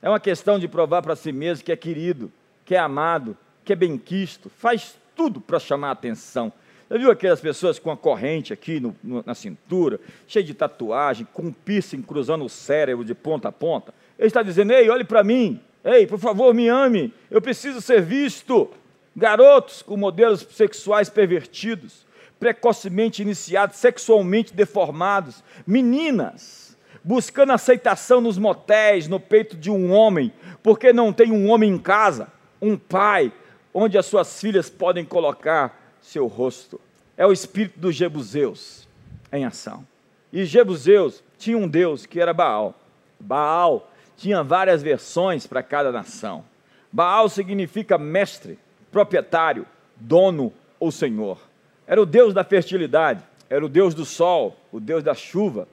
É 0.00 0.08
uma 0.08 0.20
questão 0.20 0.58
de 0.58 0.68
provar 0.68 1.02
para 1.02 1.16
si 1.16 1.32
mesmo 1.32 1.64
que 1.64 1.72
é 1.72 1.76
querido, 1.76 2.32
que 2.64 2.74
é 2.74 2.78
amado, 2.78 3.36
que 3.64 3.72
é 3.72 3.76
benquisto, 3.76 4.48
faz 4.48 4.96
tudo 5.14 5.40
para 5.40 5.58
chamar 5.58 5.88
a 5.88 5.92
atenção. 5.92 6.52
Já 6.88 6.96
viu 6.96 7.10
aquelas 7.10 7.40
pessoas 7.40 7.78
com 7.78 7.90
a 7.90 7.96
corrente 7.96 8.52
aqui 8.52 8.78
no, 8.78 8.94
no, 9.02 9.22
na 9.26 9.34
cintura, 9.34 9.98
cheia 10.26 10.44
de 10.44 10.54
tatuagem, 10.54 11.26
com 11.32 11.42
um 11.42 11.52
piercing 11.52 12.00
cruzando 12.00 12.44
o 12.44 12.48
cérebro 12.48 13.04
de 13.04 13.14
ponta 13.14 13.48
a 13.48 13.52
ponta? 13.52 13.92
Ele 14.18 14.28
está 14.28 14.42
dizendo: 14.42 14.72
Ei, 14.72 14.88
olhe 14.88 15.04
para 15.04 15.24
mim, 15.24 15.60
ei, 15.84 16.06
por 16.06 16.18
favor, 16.18 16.54
me 16.54 16.68
ame, 16.68 17.12
eu 17.30 17.40
preciso 17.40 17.80
ser 17.80 18.02
visto. 18.02 18.70
Garotos 19.18 19.80
com 19.80 19.96
modelos 19.96 20.46
sexuais 20.50 21.08
pervertidos, 21.08 22.06
precocemente 22.38 23.22
iniciados, 23.22 23.76
sexualmente 23.76 24.52
deformados, 24.52 25.42
meninas 25.66 26.66
buscando 27.06 27.52
aceitação 27.52 28.20
nos 28.20 28.36
motéis, 28.36 29.06
no 29.06 29.20
peito 29.20 29.56
de 29.56 29.70
um 29.70 29.92
homem, 29.92 30.32
porque 30.60 30.92
não 30.92 31.12
tem 31.12 31.30
um 31.30 31.48
homem 31.48 31.70
em 31.70 31.78
casa, 31.78 32.26
um 32.60 32.76
pai, 32.76 33.32
onde 33.72 33.96
as 33.96 34.06
suas 34.06 34.40
filhas 34.40 34.68
podem 34.68 35.04
colocar 35.04 35.85
seu 36.06 36.26
rosto. 36.26 36.80
É 37.16 37.26
o 37.26 37.32
espírito 37.32 37.78
dos 37.80 37.94
Jebuseus 37.94 38.86
em 39.32 39.44
ação. 39.44 39.86
E 40.32 40.44
Jebuseus 40.44 41.22
tinha 41.36 41.58
um 41.58 41.66
deus 41.66 42.06
que 42.06 42.20
era 42.20 42.32
Baal. 42.32 42.74
Baal 43.18 43.90
tinha 44.16 44.42
várias 44.42 44.82
versões 44.82 45.46
para 45.46 45.62
cada 45.62 45.90
nação. 45.90 46.44
Baal 46.92 47.28
significa 47.28 47.98
mestre, 47.98 48.58
proprietário, 48.92 49.66
dono 49.96 50.52
ou 50.78 50.92
senhor. 50.92 51.38
Era 51.86 52.00
o 52.00 52.06
deus 52.06 52.32
da 52.32 52.44
fertilidade, 52.44 53.22
era 53.50 53.64
o 53.64 53.68
deus 53.68 53.92
do 53.92 54.04
sol, 54.04 54.56
o 54.70 54.78
deus 54.78 55.02
da 55.02 55.14
chuva. 55.14 55.68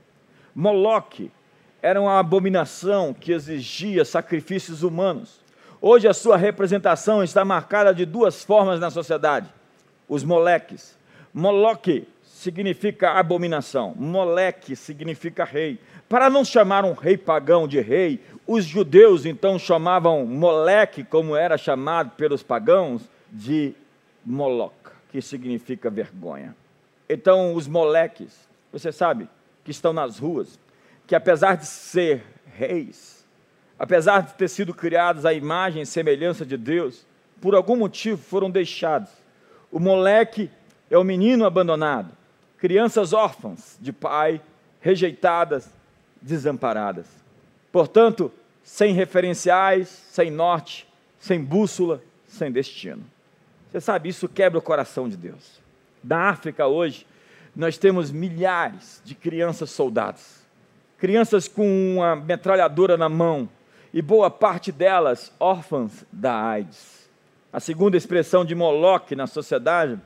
Moloque 0.56 1.32
era 1.82 2.02
uma 2.02 2.20
abominação 2.20 3.14
que 3.14 3.32
exigia 3.32 4.04
sacrifícios 4.04 4.84
humanos. 4.84 5.42
Hoje 5.82 6.08
a 6.08 6.14
sua 6.14 6.38
representação 6.38 7.24
está 7.24 7.46
marcada 7.46 7.94
de 7.94 8.06
duas 8.06 8.44
formas 8.44 8.80
na 8.80 8.90
sociedade: 8.90 9.50
os 10.08 10.24
moleques. 10.24 10.98
Moloque 11.34 12.08
significa 12.24 13.12
abominação, 13.12 13.94
moleque 13.96 14.76
significa 14.76 15.44
rei. 15.44 15.80
Para 16.10 16.30
não 16.30 16.44
chamar 16.44 16.86
um 16.86 16.94
rei 16.94 17.18
pagão 17.18 17.68
de 17.68 17.80
rei, 17.80 18.20
os 18.46 18.66
judeus 18.66 19.26
então 19.26 19.58
chamavam 19.58 20.26
moleque, 20.26 21.04
como 21.04 21.36
era 21.36 21.58
chamado 21.58 22.12
pelos 22.12 22.44
pagãos, 22.44 23.10
de 23.32 23.74
Moloch, 24.26 24.76
que 25.12 25.22
significa 25.22 25.90
vergonha. 25.90 26.56
Então, 27.10 27.56
os 27.56 27.68
moleques, 27.68 28.48
você 28.72 28.92
sabe, 28.92 29.28
que 29.64 29.72
estão 29.72 29.92
nas 29.92 30.20
ruas, 30.20 30.60
que 31.08 31.16
apesar 31.16 31.58
de 31.58 31.66
ser 31.66 32.24
reis, 32.56 33.26
apesar 33.80 34.22
de 34.22 34.34
ter 34.34 34.48
sido 34.48 34.74
criados 34.74 35.26
à 35.26 35.34
imagem 35.34 35.82
e 35.82 35.86
semelhança 35.86 36.46
de 36.46 36.58
Deus, 36.58 37.06
por 37.42 37.56
algum 37.56 37.76
motivo 37.76 38.22
foram 38.22 38.50
deixados. 38.50 39.10
O 39.74 39.80
moleque 39.80 40.52
é 40.88 40.96
o 41.00 41.04
menino 41.04 41.48
abandonado, 41.48 42.16
crianças 42.60 43.12
órfãs 43.12 43.76
de 43.82 43.92
pai, 43.92 44.40
rejeitadas, 44.80 45.68
desamparadas. 46.22 47.08
Portanto, 47.72 48.32
sem 48.64 48.94
referenciais, 48.94 49.90
sem 49.90 50.30
norte, 50.30 50.88
sem 51.18 51.44
bússola, 51.44 52.04
sem 52.28 52.52
destino. 52.52 53.04
Você 53.72 53.82
sabe, 53.82 54.10
isso 54.10 54.30
quebra 54.30 54.60
o 54.60 54.62
coração 54.62 55.10
de 55.10 55.18
Deus. 55.18 55.60
Na 56.04 56.30
África 56.30 56.68
hoje, 56.68 57.08
nós 57.56 57.76
temos 57.76 58.12
milhares 58.12 59.02
de 59.04 59.16
crianças 59.16 59.72
soldados, 59.72 60.44
crianças 61.00 61.48
com 61.48 61.96
uma 61.96 62.16
metralhadora 62.16 62.96
na 62.96 63.10
mão, 63.10 63.50
e 63.92 64.04
boa 64.04 64.30
parte 64.30 64.72
delas 64.72 65.34
órfãs 65.40 66.06
da 66.12 66.40
AIDS. 66.40 67.03
A 67.54 67.60
segunda 67.60 67.96
expressão 67.96 68.44
de 68.44 68.56
Moloque 68.56 69.16
na 69.16 69.28
sociedade 69.28 70.00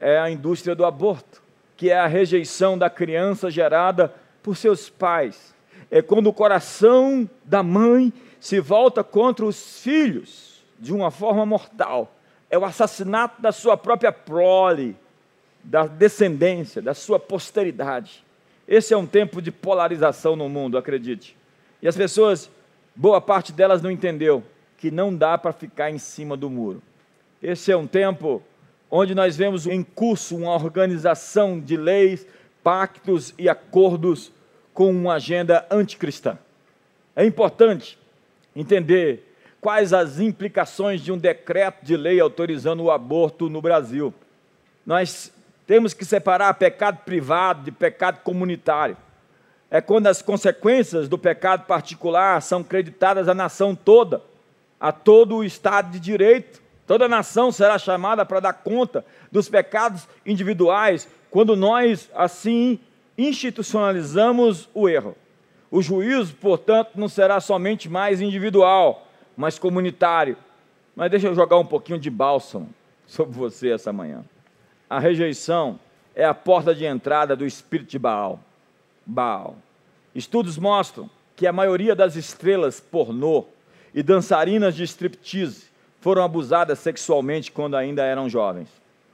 é 0.00 0.18
a 0.18 0.30
indústria 0.30 0.74
do 0.74 0.86
aborto, 0.86 1.42
que 1.76 1.90
é 1.90 1.98
a 1.98 2.06
rejeição 2.06 2.78
da 2.78 2.88
criança 2.88 3.50
gerada 3.50 4.12
por 4.42 4.56
seus 4.56 4.88
pais. 4.88 5.54
É 5.90 6.00
quando 6.00 6.28
o 6.28 6.32
coração 6.32 7.28
da 7.44 7.62
mãe 7.62 8.10
se 8.40 8.58
volta 8.58 9.04
contra 9.04 9.44
os 9.44 9.80
filhos 9.80 10.64
de 10.80 10.94
uma 10.94 11.10
forma 11.10 11.44
mortal 11.44 12.10
é 12.54 12.58
o 12.58 12.64
assassinato 12.64 13.42
da 13.42 13.50
sua 13.50 13.76
própria 13.76 14.12
prole, 14.12 14.96
da 15.62 15.86
descendência, 15.86 16.80
da 16.80 16.94
sua 16.94 17.18
posteridade. 17.18 18.24
Esse 18.66 18.94
é 18.94 18.96
um 18.96 19.06
tempo 19.06 19.42
de 19.42 19.50
polarização 19.50 20.36
no 20.36 20.48
mundo, 20.48 20.78
acredite. 20.78 21.36
E 21.82 21.88
as 21.88 21.96
pessoas, 21.96 22.48
boa 22.94 23.20
parte 23.20 23.52
delas 23.52 23.82
não 23.82 23.90
entendeu 23.90 24.42
que 24.78 24.90
não 24.90 25.14
dá 25.14 25.36
para 25.36 25.52
ficar 25.52 25.90
em 25.90 25.98
cima 25.98 26.36
do 26.36 26.48
muro. 26.48 26.80
Esse 27.44 27.70
é 27.70 27.76
um 27.76 27.86
tempo 27.86 28.42
onde 28.90 29.14
nós 29.14 29.36
vemos 29.36 29.66
em 29.66 29.82
curso 29.82 30.34
uma 30.34 30.54
organização 30.54 31.60
de 31.60 31.76
leis, 31.76 32.26
pactos 32.62 33.34
e 33.36 33.50
acordos 33.50 34.32
com 34.72 34.90
uma 34.90 35.16
agenda 35.16 35.66
anticristã. 35.70 36.38
É 37.14 37.22
importante 37.22 37.98
entender 38.56 39.30
quais 39.60 39.92
as 39.92 40.20
implicações 40.20 41.02
de 41.02 41.12
um 41.12 41.18
decreto 41.18 41.84
de 41.84 41.98
lei 41.98 42.18
autorizando 42.18 42.82
o 42.82 42.90
aborto 42.90 43.50
no 43.50 43.60
Brasil. 43.60 44.14
Nós 44.86 45.30
temos 45.66 45.92
que 45.92 46.06
separar 46.06 46.54
pecado 46.54 47.00
privado 47.04 47.64
de 47.64 47.72
pecado 47.72 48.22
comunitário. 48.22 48.96
É 49.70 49.82
quando 49.82 50.06
as 50.06 50.22
consequências 50.22 51.10
do 51.10 51.18
pecado 51.18 51.66
particular 51.66 52.40
são 52.40 52.64
creditadas 52.64 53.28
à 53.28 53.34
nação 53.34 53.74
toda, 53.74 54.22
a 54.80 54.90
todo 54.90 55.36
o 55.36 55.44
Estado 55.44 55.90
de 55.90 56.00
Direito. 56.00 56.63
Toda 56.86 57.08
nação 57.08 57.50
será 57.50 57.78
chamada 57.78 58.26
para 58.26 58.40
dar 58.40 58.52
conta 58.52 59.04
dos 59.32 59.48
pecados 59.48 60.06
individuais 60.24 61.08
quando 61.30 61.56
nós, 61.56 62.10
assim, 62.14 62.78
institucionalizamos 63.16 64.68
o 64.74 64.88
erro. 64.88 65.16
O 65.70 65.80
juízo, 65.82 66.34
portanto, 66.34 66.90
não 66.94 67.08
será 67.08 67.40
somente 67.40 67.88
mais 67.88 68.20
individual, 68.20 69.06
mas 69.36 69.58
comunitário. 69.58 70.36
Mas 70.94 71.10
deixa 71.10 71.26
eu 71.26 71.34
jogar 71.34 71.58
um 71.58 71.66
pouquinho 71.66 71.98
de 71.98 72.10
bálsamo 72.10 72.68
sobre 73.06 73.36
você 73.36 73.72
essa 73.72 73.92
manhã. 73.92 74.24
A 74.88 75.00
rejeição 75.00 75.80
é 76.14 76.24
a 76.24 76.34
porta 76.34 76.74
de 76.74 76.84
entrada 76.84 77.34
do 77.34 77.46
espírito 77.46 77.90
de 77.90 77.98
Baal. 77.98 78.38
Baal. 79.04 79.56
Estudos 80.14 80.56
mostram 80.56 81.10
que 81.34 81.46
a 81.46 81.52
maioria 81.52 81.96
das 81.96 82.14
estrelas 82.14 82.78
pornô 82.78 83.46
e 83.92 84.02
dançarinas 84.02 84.76
de 84.76 84.84
striptease 84.84 85.73
foram 86.04 86.22
abusadas 86.22 86.80
sexualmente 86.80 87.50
quando 87.50 87.78
ainda 87.78 88.04
eram 88.04 88.28
jovens. 88.28 88.68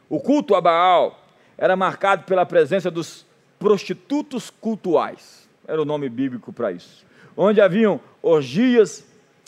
O 0.09 0.19
culto 0.19 0.57
a 0.57 0.61
Baal 0.61 1.23
era 1.57 1.77
marcado 1.77 2.25
pela 2.25 2.45
presença 2.45 2.91
dos 2.91 3.25
prostitutos 3.61 4.51
cultuais, 4.51 5.49
era 5.69 5.81
o 5.81 5.85
nome 5.85 6.09
bíblico 6.09 6.53
para 6.53 6.73
isso, 6.73 7.07
onde 7.37 7.61
haviam 7.61 8.01
orgias 8.21 9.05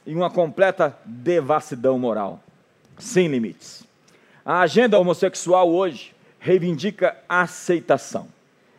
e 0.06 0.14
uma 0.14 0.30
completa 0.30 0.96
devassidão 1.04 1.98
moral, 1.98 2.38
sem 2.96 3.26
limites. 3.26 3.82
A 4.44 4.60
agenda 4.60 4.96
homossexual 4.96 5.68
hoje 5.68 6.14
reivindica 6.38 7.16
aceitação. 7.28 8.28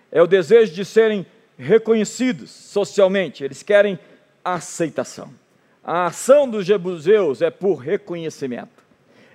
É 0.10 0.21
o 0.21 0.28
desejo 0.28 0.73
de 0.73 0.86
serem 0.86 1.26
reconhecidos 1.58 2.49
socialmente, 2.49 3.43
eles 3.43 3.62
querem 3.62 3.99
aceitação. 4.41 5.42
A 5.83 6.05
ação 6.05 6.49
dos 6.49 6.65
jebuseus 6.65 7.41
é 7.41 7.49
por 7.49 7.75
reconhecimento. 7.75 8.83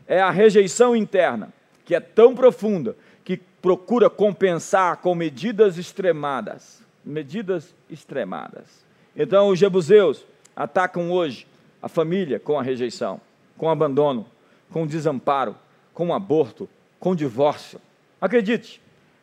É 0.06 0.20
a 0.20 0.30
rejeição 0.30 0.96
interna, 0.96 1.52
que 1.84 1.94
é 1.94 2.00
tão 2.00 2.34
profunda, 2.34 2.96
que 3.22 3.37
procura 3.37 4.08
compensar 4.08 4.96
com 4.98 5.14
medidas 5.14 5.76
extremadas. 5.76 6.82
Medidas 7.04 7.74
extremadas. 7.90 8.84
Então, 9.14 9.48
os 9.48 9.58
jebuseus 9.58 10.24
atacam 10.56 11.11
hoje 11.11 11.46
a 11.82 11.88
família 11.88 12.40
com 12.40 12.58
a 12.58 12.62
rejeição, 12.62 13.20
com 13.56 13.68
abandono, 13.68 14.26
com 14.70 14.87
desamparo, 14.87 15.54
com 15.92 16.14
aborto, 16.14 16.68
com 16.98 17.14
divórcio. 17.14 17.80
Acredite, 18.20 18.80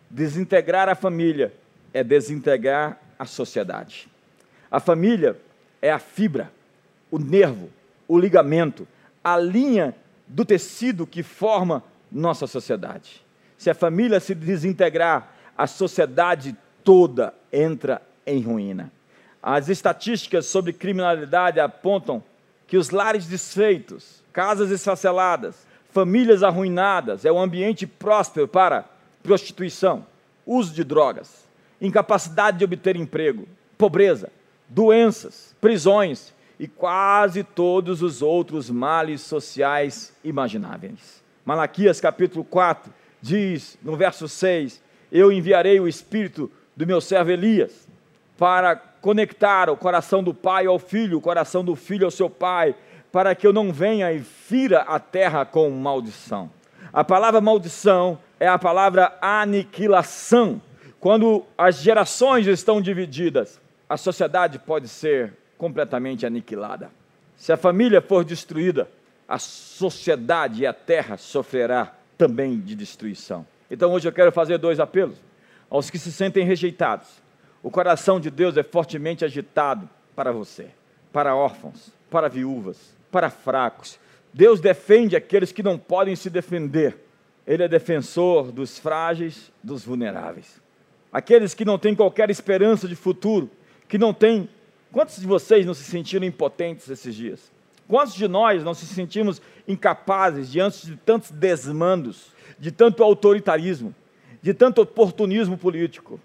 desintegrar 0.10 0.90
a 0.90 0.96
família 0.96 1.54
é 1.94 2.04
desintegrar 2.04 3.00
a 3.18 3.26
sociedade. 3.26 4.08
A 4.70 4.80
família 4.80 5.38
é 5.82 5.92
a 5.92 6.00
fibra, 6.00 6.52
o 7.16 7.18
nervo, 7.18 7.70
o 8.10 8.20
ligamento, 8.20 8.86
a 9.24 9.38
linha 9.38 9.96
do 10.28 10.44
tecido 10.44 11.08
que 11.08 11.24
forma 11.24 11.82
nossa 12.12 12.46
sociedade. 12.46 13.26
Se 13.58 13.70
a 13.70 13.74
família 13.74 14.20
se 14.20 14.36
desintegrar, 14.36 15.32
a 15.58 15.66
sociedade 15.66 16.58
toda 16.84 17.34
entra 17.54 18.02
em 18.28 18.42
ruína. 18.42 18.92
As 19.42 19.70
estatísticas 19.70 20.46
sobre 20.46 20.74
criminalidade 20.74 21.58
apontam 21.58 22.22
que 22.68 22.76
os 22.76 22.90
lares 22.90 23.28
desfeitos, 23.28 24.22
casas 24.34 24.70
esfaceladas, 24.70 25.66
famílias 25.92 26.44
arruinadas 26.44 27.24
é 27.24 27.32
um 27.32 27.42
ambiente 27.42 27.88
próspero 27.88 28.46
para 28.46 28.84
prostituição, 29.24 30.06
uso 30.46 30.74
de 30.74 30.84
drogas, 30.84 31.48
incapacidade 31.80 32.58
de 32.58 32.66
obter 32.66 32.98
emprego, 32.98 33.48
pobreza, 33.78 34.30
doenças, 34.68 35.56
prisões 35.62 36.35
e 36.60 36.68
quase 36.68 37.44
todos 37.44 38.02
os 38.02 38.22
outros 38.22 38.70
males 38.70 39.22
sociais 39.22 40.14
imagináveis. 40.24 41.24
Malaquias 41.46 42.00
capítulo 42.00 42.44
4 42.44 42.92
diz 43.22 43.78
no 43.84 43.96
verso 43.96 44.28
6: 44.28 44.82
Eu 45.12 45.32
enviarei 45.32 45.80
o 45.80 45.88
espírito 45.88 46.52
do 46.76 46.88
meu 46.88 47.02
servo 47.02 47.32
Elias 47.32 47.88
para 48.38 48.76
conectar 48.76 49.70
o 49.70 49.78
coração 49.78 50.24
do 50.24 50.34
pai 50.34 50.66
ao 50.66 50.80
filho, 50.80 51.18
o 51.18 51.22
coração 51.22 51.64
do 51.64 51.76
filho 51.76 52.06
ao 52.06 52.12
seu 52.12 52.30
pai, 52.30 52.76
para 53.12 53.34
que 53.36 53.46
eu 53.46 53.54
não 53.54 53.72
venha 53.72 54.12
e 54.12 54.20
fira 54.20 54.82
a 54.82 55.00
terra 55.00 55.46
com 55.46 55.70
maldição. 55.70 56.50
A 56.92 57.04
palavra 57.04 57.40
maldição 57.40 58.18
é 58.40 58.48
a 58.48 58.58
palavra 58.58 59.18
aniquilação. 59.22 60.62
Quando 61.00 61.46
as 61.58 61.78
gerações 61.78 62.48
estão 62.48 62.82
divididas, 62.82 63.62
a 63.88 63.96
sociedade 63.96 64.60
pode 64.60 64.88
ser 64.88 65.34
completamente 65.58 66.26
aniquilada. 66.26 66.90
Se 67.36 67.52
a 67.52 67.58
família 67.58 68.02
for 68.02 68.24
destruída, 68.24 68.90
a 69.28 69.40
sociedade 69.40 70.64
e 70.64 70.68
a 70.68 70.74
terra 70.74 71.18
sofrerá 71.18 71.94
também 72.18 72.60
de 72.60 72.76
destruição. 72.76 73.46
Então 73.70 73.92
hoje 73.92 74.08
eu 74.08 74.12
quero 74.14 74.32
fazer 74.32 74.58
dois 74.58 74.80
apelos 74.80 75.18
aos 75.70 75.90
que 75.90 75.98
se 75.98 76.12
sentem 76.12 76.46
rejeitados. 76.46 77.08
O 77.62 77.72
coração 77.72 78.20
de 78.20 78.30
Deus 78.30 78.56
é 78.58 78.64
fortemente 78.64 79.26
agitado 79.26 79.90
para 80.16 80.32
você, 80.32 80.68
para 81.12 81.36
órfãos, 81.36 81.92
para 82.10 82.30
viúvas, 82.30 82.96
para 83.12 83.30
fracos. 83.30 84.00
Deus 84.34 84.60
defende 84.60 85.16
aqueles 85.16 85.52
que 85.52 85.64
não 85.64 85.78
podem 85.78 86.16
se 86.16 86.30
defender. 86.30 86.96
Ele 87.48 87.64
é 87.64 87.68
defensor 87.68 88.52
dos 88.52 88.78
frágeis, 88.78 89.52
dos 89.64 89.84
vulneráveis. 89.84 90.62
Aqueles 91.12 91.54
que 91.54 91.66
não 91.66 91.78
têm 91.78 91.96
qualquer 91.96 92.30
esperança 92.30 92.88
de 92.88 92.96
futuro, 92.96 93.50
que 93.88 93.98
não 93.98 94.14
têm. 94.14 94.50
Quantos 94.96 95.20
de 95.20 95.28
vocês 95.28 95.66
não 95.66 95.74
se 95.74 95.84
sentiram 95.84 96.26
impotentes 96.26 96.90
esses 96.90 97.14
dias? 97.14 97.52
Quantos 97.86 98.16
de 98.16 98.30
nós 98.30 98.64
não 98.64 98.74
se 98.74 98.86
sentimos 98.86 99.42
incapazes 99.68 100.50
diante 100.50 100.88
de 100.88 100.96
tantos 100.96 101.32
desmandos, 101.32 102.28
de 102.58 102.72
tanto 102.72 103.04
autoritarismo, 103.04 103.94
de 104.42 104.54
tanto 104.54 104.82
oportunismo 104.82 105.58
político? 105.58 106.18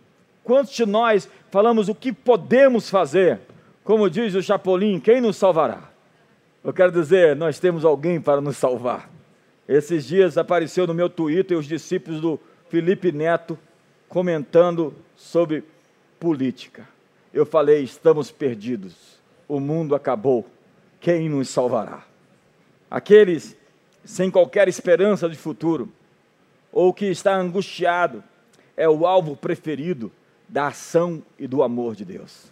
Quantos 0.44 0.72
de 0.72 0.86
nós 0.86 1.28
falamos 1.50 1.88
o 1.88 1.96
que 1.96 2.12
podemos 2.12 2.88
fazer? 2.88 3.40
Como 3.82 4.08
diz 4.08 4.36
o 4.36 4.40
Chapolin, 4.40 5.00
quem 5.00 5.20
nos 5.20 5.36
salvará? 5.36 5.90
Eu 6.62 6.72
quero 6.72 6.92
dizer, 6.92 7.34
nós 7.34 7.58
temos 7.58 7.84
alguém 7.84 8.20
para 8.20 8.40
nos 8.40 8.56
salvar. 8.56 9.10
Esses 9.66 10.06
dias 10.06 10.38
apareceu 10.38 10.86
no 10.86 10.94
meu 10.94 11.10
Twitter 11.10 11.58
os 11.58 11.66
discípulos 11.66 12.20
do 12.20 12.38
Felipe 12.68 13.10
Neto 13.10 13.58
comentando 14.08 14.94
sobre 15.16 15.64
política. 16.20 16.86
Eu 17.32 17.46
falei: 17.46 17.82
estamos 17.82 18.30
perdidos, 18.30 19.20
o 19.48 19.60
mundo 19.60 19.94
acabou, 19.94 20.46
quem 21.00 21.28
nos 21.28 21.48
salvará? 21.48 22.04
Aqueles 22.90 23.56
sem 24.04 24.30
qualquer 24.30 24.66
esperança 24.68 25.28
de 25.28 25.36
futuro, 25.36 25.88
ou 26.72 26.92
que 26.92 27.06
está 27.06 27.36
angustiado, 27.36 28.24
é 28.76 28.88
o 28.88 29.06
alvo 29.06 29.36
preferido 29.36 30.10
da 30.48 30.68
ação 30.68 31.22
e 31.38 31.46
do 31.46 31.62
amor 31.62 31.94
de 31.94 32.04
Deus. 32.04 32.50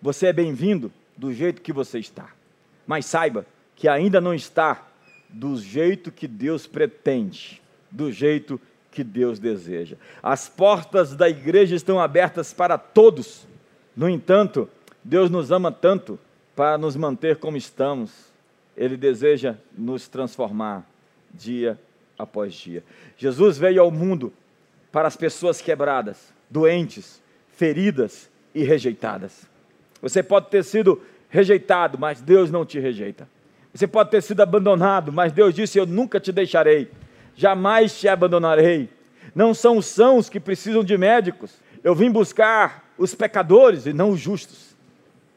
Você 0.00 0.26
é 0.26 0.32
bem-vindo 0.32 0.92
do 1.16 1.32
jeito 1.32 1.62
que 1.62 1.72
você 1.72 1.98
está 1.98 2.28
mas 2.86 3.06
saiba 3.06 3.46
que 3.74 3.88
ainda 3.88 4.20
não 4.20 4.34
está 4.34 4.86
do 5.28 5.56
jeito 5.56 6.12
que 6.12 6.28
Deus 6.28 6.66
pretende, 6.66 7.62
do 7.90 8.12
jeito 8.12 8.60
que 8.90 9.02
Deus 9.02 9.38
deseja. 9.38 9.96
As 10.22 10.48
portas 10.48 11.16
da 11.16 11.28
igreja 11.28 11.74
estão 11.74 11.98
abertas 11.98 12.52
para 12.52 12.76
todos. 12.76 13.46
No 13.96 14.08
entanto, 14.08 14.68
Deus 15.04 15.30
nos 15.30 15.50
ama 15.50 15.70
tanto 15.70 16.18
para 16.56 16.78
nos 16.78 16.96
manter 16.96 17.36
como 17.36 17.56
estamos. 17.56 18.32
Ele 18.76 18.96
deseja 18.96 19.56
nos 19.76 20.08
transformar 20.08 20.86
dia 21.32 21.78
após 22.18 22.54
dia. 22.54 22.82
Jesus 23.16 23.58
veio 23.58 23.82
ao 23.82 23.90
mundo 23.90 24.32
para 24.90 25.08
as 25.08 25.16
pessoas 25.16 25.60
quebradas, 25.60 26.32
doentes, 26.48 27.22
feridas 27.48 28.30
e 28.54 28.62
rejeitadas. 28.62 29.46
Você 30.00 30.22
pode 30.22 30.48
ter 30.48 30.64
sido 30.64 31.02
rejeitado, 31.28 31.98
mas 31.98 32.20
Deus 32.20 32.50
não 32.50 32.64
te 32.64 32.78
rejeita. 32.78 33.28
Você 33.72 33.86
pode 33.86 34.10
ter 34.10 34.22
sido 34.22 34.40
abandonado, 34.42 35.12
mas 35.12 35.32
Deus 35.32 35.54
disse: 35.54 35.78
Eu 35.78 35.86
nunca 35.86 36.20
te 36.20 36.30
deixarei, 36.30 36.90
jamais 37.34 37.98
te 37.98 38.08
abandonarei. 38.08 38.88
Não 39.34 39.54
são 39.54 39.78
os 39.78 39.86
sãos 39.86 40.28
que 40.28 40.38
precisam 40.38 40.84
de 40.84 40.98
médicos. 40.98 41.54
Eu 41.82 41.94
vim 41.94 42.10
buscar 42.10 42.81
os 42.98 43.14
pecadores 43.14 43.86
e 43.86 43.92
não 43.92 44.10
os 44.10 44.20
justos. 44.20 44.76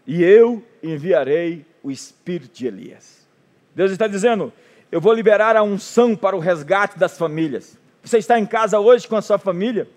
E 0.05 0.23
eu 0.23 0.63
enviarei 0.83 1.65
o 1.83 1.91
espírito 1.91 2.57
de 2.57 2.67
Elias. 2.67 3.27
Deus 3.73 3.91
está 3.91 4.07
dizendo: 4.07 4.51
Eu 4.91 5.01
vou 5.01 5.13
liberar 5.13 5.55
a 5.55 5.63
unção 5.63 6.15
para 6.15 6.35
o 6.35 6.39
resgate 6.39 6.97
das 6.97 7.17
famílias. 7.17 7.77
Você 8.03 8.17
está 8.17 8.39
em 8.39 8.45
casa 8.45 8.79
hoje 8.79 9.07
com 9.07 9.15
a 9.15 9.21
sua 9.21 9.37
família? 9.37 9.87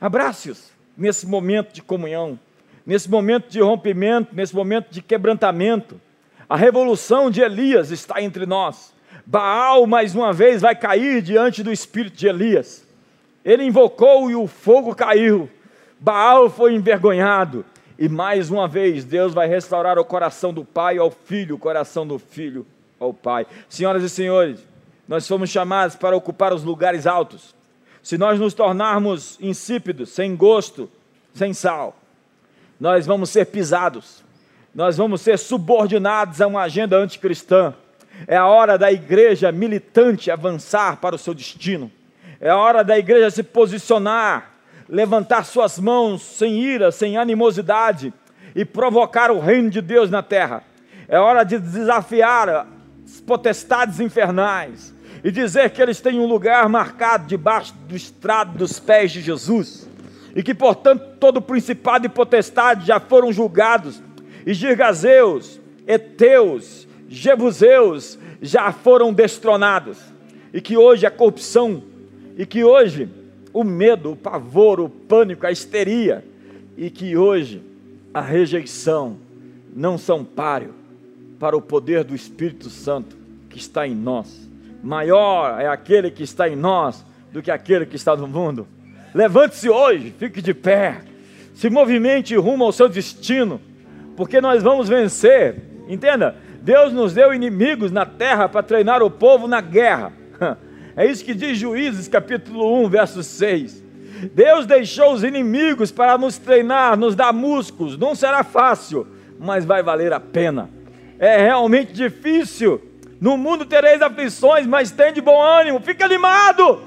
Abrace-os 0.00 0.70
nesse 0.96 1.26
momento 1.26 1.72
de 1.72 1.82
comunhão 1.82 2.38
nesse 2.86 3.10
momento 3.10 3.50
de 3.50 3.60
rompimento, 3.60 4.34
nesse 4.34 4.54
momento 4.54 4.90
de 4.90 5.02
quebrantamento. 5.02 6.00
A 6.48 6.56
revolução 6.56 7.28
de 7.28 7.40
Elias 7.40 7.90
está 7.90 8.22
entre 8.22 8.46
nós. 8.46 8.94
Baal, 9.26 9.84
mais 9.88 10.14
uma 10.14 10.32
vez, 10.32 10.62
vai 10.62 10.76
cair 10.76 11.20
diante 11.20 11.64
do 11.64 11.72
espírito 11.72 12.16
de 12.16 12.28
Elias. 12.28 12.86
Ele 13.44 13.64
invocou 13.64 14.30
e 14.30 14.36
o 14.36 14.46
fogo 14.46 14.94
caiu. 14.94 15.50
Baal 15.98 16.50
foi 16.50 16.74
envergonhado. 16.74 17.64
E 17.98 18.08
mais 18.08 18.50
uma 18.50 18.68
vez, 18.68 19.04
Deus 19.04 19.32
vai 19.32 19.48
restaurar 19.48 19.98
o 19.98 20.04
coração 20.04 20.52
do 20.52 20.64
pai 20.64 20.98
ao 20.98 21.10
filho, 21.10 21.56
o 21.56 21.58
coração 21.58 22.06
do 22.06 22.18
filho 22.18 22.66
ao 23.00 23.14
pai. 23.14 23.46
Senhoras 23.68 24.02
e 24.02 24.10
senhores, 24.10 24.60
nós 25.08 25.26
fomos 25.26 25.48
chamados 25.48 25.96
para 25.96 26.16
ocupar 26.16 26.52
os 26.52 26.62
lugares 26.62 27.06
altos. 27.06 27.54
Se 28.02 28.18
nós 28.18 28.38
nos 28.38 28.54
tornarmos 28.54 29.38
insípidos, 29.40 30.10
sem 30.10 30.36
gosto, 30.36 30.90
sem 31.32 31.52
sal, 31.54 31.96
nós 32.78 33.06
vamos 33.06 33.30
ser 33.30 33.46
pisados, 33.46 34.22
nós 34.74 34.96
vamos 34.96 35.22
ser 35.22 35.38
subordinados 35.38 36.40
a 36.40 36.46
uma 36.46 36.62
agenda 36.62 36.96
anticristã. 36.96 37.74
É 38.26 38.36
a 38.36 38.46
hora 38.46 38.76
da 38.76 38.92
igreja 38.92 39.50
militante 39.50 40.30
avançar 40.30 40.98
para 40.98 41.14
o 41.14 41.18
seu 41.18 41.32
destino. 41.32 41.90
É 42.38 42.50
a 42.50 42.56
hora 42.56 42.84
da 42.84 42.98
igreja 42.98 43.30
se 43.30 43.42
posicionar, 43.42 44.55
levantar 44.88 45.44
suas 45.44 45.78
mãos 45.78 46.22
sem 46.22 46.60
ira, 46.60 46.90
sem 46.92 47.16
animosidade 47.16 48.12
e 48.54 48.64
provocar 48.64 49.30
o 49.30 49.38
reino 49.38 49.70
de 49.70 49.80
Deus 49.80 50.10
na 50.10 50.22
terra. 50.22 50.62
É 51.08 51.18
hora 51.18 51.44
de 51.44 51.58
desafiar 51.58 52.48
as 52.48 53.20
potestades 53.20 54.00
infernais 54.00 54.94
e 55.22 55.30
dizer 55.30 55.70
que 55.70 55.82
eles 55.82 56.00
têm 56.00 56.18
um 56.20 56.26
lugar 56.26 56.68
marcado 56.68 57.26
debaixo 57.26 57.74
do 57.88 57.96
estrado 57.96 58.56
dos 58.56 58.78
pés 58.78 59.12
de 59.12 59.20
Jesus 59.20 59.88
e 60.36 60.42
que, 60.42 60.54
portanto, 60.54 61.16
todo 61.18 61.40
principado 61.40 62.04
e 62.04 62.10
potestade 62.10 62.86
já 62.86 63.00
foram 63.00 63.32
julgados, 63.32 64.02
e 64.44 64.52
Girgazeus, 64.52 65.58
Eteus, 65.86 66.86
Jebuseus 67.08 68.18
já 68.42 68.70
foram 68.70 69.14
destronados, 69.14 69.96
e 70.52 70.60
que 70.60 70.76
hoje 70.76 71.06
a 71.06 71.10
corrupção, 71.10 71.82
e 72.36 72.44
que 72.44 72.62
hoje 72.62 73.08
o 73.56 73.64
medo, 73.64 74.12
o 74.12 74.16
pavor, 74.16 74.78
o 74.80 74.86
pânico, 74.86 75.46
a 75.46 75.50
histeria, 75.50 76.22
e 76.76 76.90
que 76.90 77.16
hoje 77.16 77.62
a 78.12 78.20
rejeição 78.20 79.16
não 79.74 79.96
são 79.96 80.22
páreo 80.22 80.74
para 81.38 81.56
o 81.56 81.62
poder 81.62 82.04
do 82.04 82.14
Espírito 82.14 82.68
Santo 82.68 83.16
que 83.48 83.56
está 83.56 83.86
em 83.86 83.94
nós. 83.94 84.46
Maior 84.82 85.58
é 85.58 85.68
aquele 85.68 86.10
que 86.10 86.22
está 86.22 86.46
em 86.46 86.54
nós 86.54 87.02
do 87.32 87.40
que 87.40 87.50
aquele 87.50 87.86
que 87.86 87.96
está 87.96 88.14
no 88.14 88.28
mundo. 88.28 88.68
Levante-se 89.14 89.70
hoje, 89.70 90.14
fique 90.18 90.42
de 90.42 90.52
pé, 90.52 91.00
se 91.54 91.70
movimente 91.70 92.36
rumo 92.36 92.62
ao 92.62 92.72
seu 92.72 92.90
destino, 92.90 93.58
porque 94.18 94.38
nós 94.38 94.62
vamos 94.62 94.86
vencer. 94.86 95.62
Entenda? 95.88 96.36
Deus 96.60 96.92
nos 96.92 97.14
deu 97.14 97.32
inimigos 97.32 97.90
na 97.90 98.04
terra 98.04 98.50
para 98.50 98.62
treinar 98.62 99.02
o 99.02 99.10
povo 99.10 99.48
na 99.48 99.62
guerra. 99.62 100.12
É 100.96 101.04
isso 101.04 101.22
que 101.22 101.34
diz 101.34 101.58
Juízes 101.58 102.08
capítulo 102.08 102.82
1, 102.84 102.88
verso 102.88 103.22
6. 103.22 103.84
Deus 104.32 104.64
deixou 104.64 105.12
os 105.12 105.22
inimigos 105.22 105.92
para 105.92 106.16
nos 106.16 106.38
treinar, 106.38 106.96
nos 106.96 107.14
dar 107.14 107.34
músculos. 107.34 107.98
Não 107.98 108.14
será 108.14 108.42
fácil, 108.42 109.06
mas 109.38 109.66
vai 109.66 109.82
valer 109.82 110.14
a 110.14 110.20
pena. 110.20 110.70
É 111.18 111.36
realmente 111.36 111.92
difícil. 111.92 112.80
No 113.20 113.36
mundo 113.36 113.66
tereis 113.66 114.00
aflições, 114.00 114.66
mas 114.66 114.90
tem 114.90 115.12
de 115.12 115.20
bom 115.20 115.38
ânimo. 115.38 115.80
Fica 115.80 116.06
animado. 116.06 116.80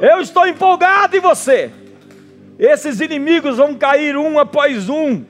Eu 0.00 0.20
estou 0.20 0.46
empolgado 0.46 1.14
em 1.14 1.20
você. 1.20 1.70
Esses 2.58 3.00
inimigos 3.00 3.58
vão 3.58 3.74
cair 3.74 4.16
um 4.16 4.38
após 4.38 4.88
um. 4.88 5.24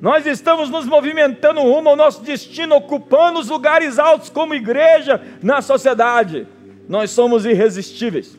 Nós 0.00 0.26
estamos 0.26 0.68
nos 0.68 0.84
movimentando 0.84 1.60
rumo 1.60 1.90
ao 1.90 1.96
nosso 1.96 2.22
destino, 2.22 2.74
ocupando 2.74 3.38
os 3.38 3.48
lugares 3.48 4.00
altos 4.00 4.28
como 4.28 4.52
igreja 4.52 5.22
na 5.40 5.62
sociedade. 5.62 6.48
Nós 6.88 7.10
somos 7.10 7.44
irresistíveis, 7.44 8.36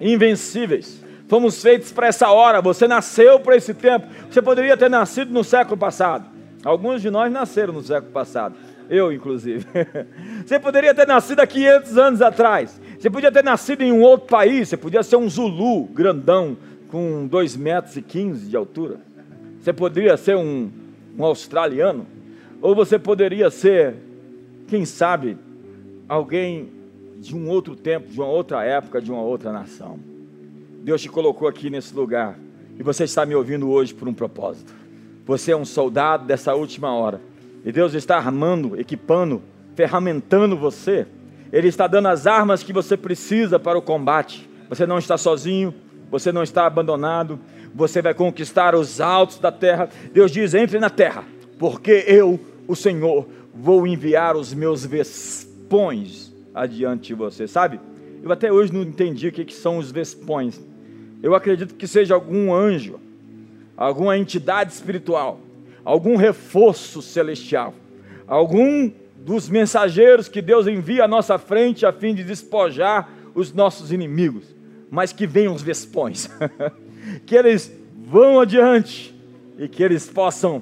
invencíveis. 0.00 1.04
Fomos 1.28 1.60
feitos 1.60 1.92
para 1.92 2.06
essa 2.06 2.30
hora. 2.30 2.60
Você 2.62 2.86
nasceu 2.86 3.40
para 3.40 3.56
esse 3.56 3.74
tempo. 3.74 4.06
Você 4.30 4.40
poderia 4.40 4.76
ter 4.76 4.88
nascido 4.88 5.32
no 5.32 5.42
século 5.42 5.76
passado. 5.76 6.26
Alguns 6.64 7.02
de 7.02 7.10
nós 7.10 7.32
nasceram 7.32 7.72
no 7.72 7.82
século 7.82 8.12
passado. 8.12 8.56
Eu, 8.88 9.12
inclusive. 9.12 9.66
Você 10.46 10.58
poderia 10.60 10.94
ter 10.94 11.06
nascido 11.06 11.40
há 11.40 11.46
500 11.46 11.98
anos 11.98 12.22
atrás. 12.22 12.80
Você 12.98 13.10
podia 13.10 13.32
ter 13.32 13.42
nascido 13.42 13.82
em 13.82 13.92
um 13.92 14.00
outro 14.00 14.28
país. 14.28 14.68
Você 14.68 14.76
podia 14.76 15.02
ser 15.02 15.16
um 15.16 15.28
Zulu, 15.28 15.84
grandão, 15.86 16.56
com 16.88 17.26
2 17.26 17.56
metros 17.56 17.96
e 17.96 18.02
15 18.02 18.48
de 18.48 18.56
altura. 18.56 18.98
Você 19.60 19.72
poderia 19.72 20.16
ser 20.16 20.36
um, 20.36 20.70
um 21.18 21.24
australiano. 21.24 22.06
Ou 22.62 22.74
você 22.74 22.98
poderia 22.98 23.50
ser, 23.50 23.96
quem 24.68 24.84
sabe, 24.84 25.36
alguém 26.08 26.68
de 27.26 27.36
um 27.36 27.48
outro 27.48 27.74
tempo, 27.74 28.08
de 28.08 28.18
uma 28.18 28.28
outra 28.28 28.64
época, 28.64 29.00
de 29.00 29.10
uma 29.10 29.20
outra 29.20 29.52
nação. 29.52 29.98
Deus 30.82 31.02
te 31.02 31.08
colocou 31.08 31.48
aqui 31.48 31.68
nesse 31.68 31.94
lugar. 31.94 32.38
E 32.78 32.82
você 32.82 33.04
está 33.04 33.26
me 33.26 33.34
ouvindo 33.34 33.68
hoje 33.68 33.92
por 33.92 34.06
um 34.06 34.14
propósito. 34.14 34.72
Você 35.26 35.50
é 35.50 35.56
um 35.56 35.64
soldado 35.64 36.24
dessa 36.26 36.54
última 36.54 36.94
hora. 36.94 37.20
E 37.64 37.72
Deus 37.72 37.94
está 37.94 38.16
armando, 38.16 38.78
equipando, 38.78 39.42
ferramentando 39.74 40.56
você. 40.56 41.06
Ele 41.52 41.68
está 41.68 41.86
dando 41.86 42.06
as 42.06 42.26
armas 42.26 42.62
que 42.62 42.72
você 42.72 42.96
precisa 42.96 43.58
para 43.58 43.76
o 43.76 43.82
combate. 43.82 44.48
Você 44.68 44.86
não 44.86 44.98
está 44.98 45.18
sozinho, 45.18 45.74
você 46.10 46.30
não 46.30 46.42
está 46.42 46.66
abandonado. 46.66 47.40
Você 47.74 48.00
vai 48.00 48.14
conquistar 48.14 48.74
os 48.74 49.00
altos 49.00 49.38
da 49.38 49.50
terra. 49.50 49.88
Deus 50.12 50.30
diz: 50.30 50.54
entre 50.54 50.78
na 50.78 50.90
terra, 50.90 51.24
porque 51.58 52.04
eu, 52.06 52.38
o 52.68 52.76
Senhor, 52.76 53.26
vou 53.52 53.86
enviar 53.86 54.36
os 54.36 54.54
meus 54.54 54.86
vespões 54.86 56.25
adiante 56.56 57.08
de 57.08 57.14
você. 57.14 57.46
Sabe? 57.46 57.78
Eu 58.22 58.32
até 58.32 58.50
hoje 58.50 58.72
não 58.72 58.82
entendi 58.82 59.28
o 59.28 59.32
que 59.32 59.52
são 59.52 59.78
os 59.78 59.92
vespões. 59.92 60.60
Eu 61.22 61.34
acredito 61.34 61.74
que 61.74 61.86
seja 61.86 62.14
algum 62.14 62.52
anjo, 62.52 62.98
alguma 63.76 64.18
entidade 64.18 64.72
espiritual 64.72 65.40
algum 65.86 66.16
reforço 66.16 67.00
celestial, 67.00 67.72
algum 68.26 68.90
dos 69.18 69.48
mensageiros 69.48 70.26
que 70.26 70.42
Deus 70.42 70.66
envia 70.66 71.04
à 71.04 71.08
nossa 71.08 71.38
frente 71.38 71.86
a 71.86 71.92
fim 71.92 72.12
de 72.12 72.24
despojar 72.24 73.08
os 73.36 73.52
nossos 73.52 73.92
inimigos, 73.92 74.52
mas 74.90 75.12
que 75.12 75.28
venham 75.28 75.54
os 75.54 75.62
vespões, 75.62 76.28
que 77.24 77.36
eles 77.36 77.72
vão 78.04 78.40
adiante 78.40 79.14
e 79.56 79.68
que 79.68 79.80
eles 79.80 80.08
possam 80.08 80.60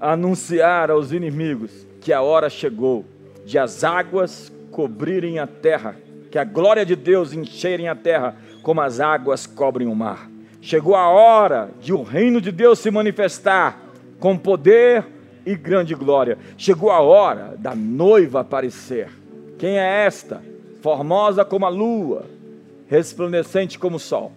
anunciar 0.00 0.90
aos 0.90 1.12
inimigos 1.12 1.86
que 2.00 2.12
a 2.12 2.20
hora 2.20 2.50
chegou 2.50 3.04
de 3.46 3.58
as 3.58 3.84
águas 3.84 4.52
cobrirem 4.78 5.40
a 5.40 5.46
terra, 5.48 5.96
que 6.30 6.38
a 6.38 6.44
glória 6.44 6.86
de 6.86 6.94
Deus 6.94 7.32
encherem 7.32 7.88
a 7.88 7.96
terra 7.96 8.36
como 8.62 8.80
as 8.80 9.00
águas 9.00 9.44
cobrem 9.44 9.88
o 9.88 9.94
mar. 9.94 10.30
Chegou 10.60 10.94
a 10.94 11.08
hora 11.08 11.70
de 11.80 11.92
o 11.92 12.04
reino 12.04 12.40
de 12.40 12.52
Deus 12.52 12.78
se 12.78 12.88
manifestar 12.88 13.76
com 14.20 14.38
poder 14.38 15.04
e 15.44 15.56
grande 15.56 15.96
glória. 15.96 16.38
Chegou 16.56 16.92
a 16.92 17.00
hora 17.00 17.56
da 17.58 17.74
noiva 17.74 18.42
aparecer. 18.42 19.10
Quem 19.58 19.80
é 19.80 20.04
esta? 20.06 20.40
Formosa 20.80 21.44
como 21.44 21.66
a 21.66 21.68
lua, 21.68 22.26
resplandecente 22.86 23.80
como 23.80 23.96
o 23.96 24.00
sol, 24.00 24.30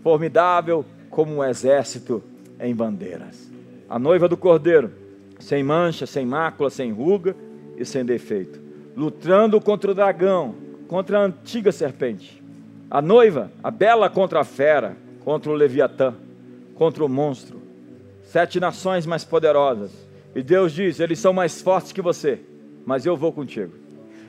formidável 0.00 0.84
como 1.10 1.38
um 1.38 1.44
exército 1.44 2.22
em 2.60 2.72
bandeiras. 2.72 3.50
A 3.90 3.98
noiva 3.98 4.28
do 4.28 4.36
cordeiro, 4.36 4.92
sem 5.40 5.64
mancha, 5.64 6.06
sem 6.06 6.24
mácula, 6.24 6.70
sem 6.70 6.92
ruga 6.92 7.34
e 7.76 7.84
sem 7.84 8.04
defeito, 8.04 8.67
lutando 8.98 9.60
contra 9.60 9.92
o 9.92 9.94
dragão, 9.94 10.56
contra 10.88 11.20
a 11.20 11.24
antiga 11.26 11.70
serpente. 11.70 12.42
A 12.90 13.00
noiva, 13.00 13.50
a 13.62 13.70
bela 13.70 14.10
contra 14.10 14.40
a 14.40 14.44
fera, 14.44 14.96
contra 15.24 15.50
o 15.50 15.54
leviatã, 15.54 16.14
contra 16.74 17.04
o 17.04 17.08
monstro 17.08 17.68
sete 18.28 18.60
nações 18.60 19.06
mais 19.06 19.24
poderosas. 19.24 19.90
E 20.34 20.42
Deus 20.42 20.72
diz: 20.72 21.00
eles 21.00 21.18
são 21.18 21.32
mais 21.32 21.60
fortes 21.60 21.92
que 21.92 22.02
você, 22.02 22.38
mas 22.84 23.06
eu 23.06 23.16
vou 23.16 23.32
contigo. 23.32 23.72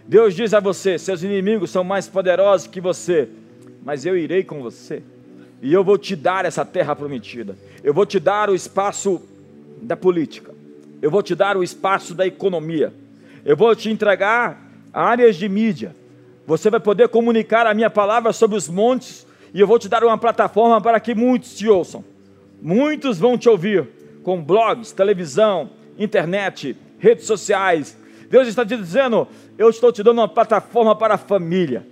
Deus 0.08 0.34
diz 0.34 0.54
a 0.54 0.60
você: 0.60 0.98
seus 0.98 1.22
inimigos 1.22 1.70
são 1.70 1.84
mais 1.84 2.08
poderosos 2.08 2.68
que 2.68 2.82
você, 2.82 3.30
mas 3.84 4.06
eu 4.06 4.18
irei 4.18 4.44
com 4.44 4.62
você. 4.62 5.04
E 5.62 5.74
eu 5.74 5.84
vou 5.84 5.98
te 5.98 6.16
dar 6.16 6.46
essa 6.46 6.64
terra 6.64 6.96
prometida. 6.96 7.58
Eu 7.84 7.94
vou 7.94 8.06
te 8.06 8.20
dar 8.20 8.50
o 8.50 8.56
espaço 8.56 9.22
da 9.82 9.98
política. 9.98 10.54
Eu 11.02 11.12
vou 11.12 11.22
te 11.22 11.36
dar 11.36 11.58
o 11.58 11.64
espaço 11.64 12.14
da 12.16 12.26
economia. 12.26 12.94
Eu 13.46 13.56
vou 13.56 13.76
te 13.76 13.90
entregar 13.90 14.70
áreas 14.94 15.36
de 15.36 15.48
mídia. 15.48 15.96
Você 16.46 16.70
vai 16.70 16.80
poder 16.80 17.08
comunicar 17.10 17.68
a 17.68 17.74
minha 17.74 17.90
palavra 17.90 18.34
sobre 18.34 18.58
os 18.58 18.68
montes 18.68 19.26
e 19.54 19.60
eu 19.60 19.68
vou 19.68 19.80
te 19.80 19.88
dar 19.88 20.04
uma 20.04 20.18
plataforma 20.18 20.82
para 20.82 21.00
que 21.00 21.16
muitos 21.16 21.56
te 21.56 21.68
ouçam. 21.68 22.04
Muitos 22.62 23.20
vão 23.20 23.38
te 23.38 23.48
ouvir 23.48 23.88
com 24.24 24.44
blogs, 24.44 24.92
televisão, 24.92 25.70
internet, 25.98 26.76
redes 26.98 27.26
sociais. 27.26 27.98
Deus 28.30 28.48
está 28.48 28.66
te 28.66 28.76
dizendo: 28.76 29.28
eu 29.58 29.70
estou 29.70 29.92
te 29.92 30.04
dando 30.04 30.20
uma 30.20 30.28
plataforma 30.28 30.96
para 30.96 31.16
a 31.16 31.18
família, 31.18 31.86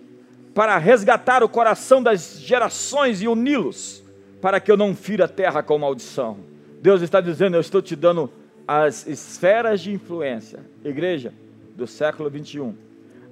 para 0.54 0.78
resgatar 0.78 1.44
o 1.44 1.50
coração 1.50 2.02
das 2.02 2.40
gerações 2.40 3.22
e 3.22 3.28
uni-los, 3.28 4.04
para 4.42 4.60
que 4.60 4.72
eu 4.72 4.78
não 4.78 4.96
fira 4.96 5.26
a 5.26 5.28
terra 5.28 5.64
com 5.64 5.78
maldição. 5.78 6.38
Deus 6.82 7.02
está 7.02 7.22
dizendo: 7.22 7.56
eu 7.56 7.62
estou 7.62 7.82
te 7.82 7.96
dando 7.96 8.32
as 8.68 9.08
esferas 9.08 9.80
de 9.80 9.94
influência, 9.94 10.60
igreja 10.84 11.34
do 11.76 11.88
século 11.88 12.30
21, 12.30 12.76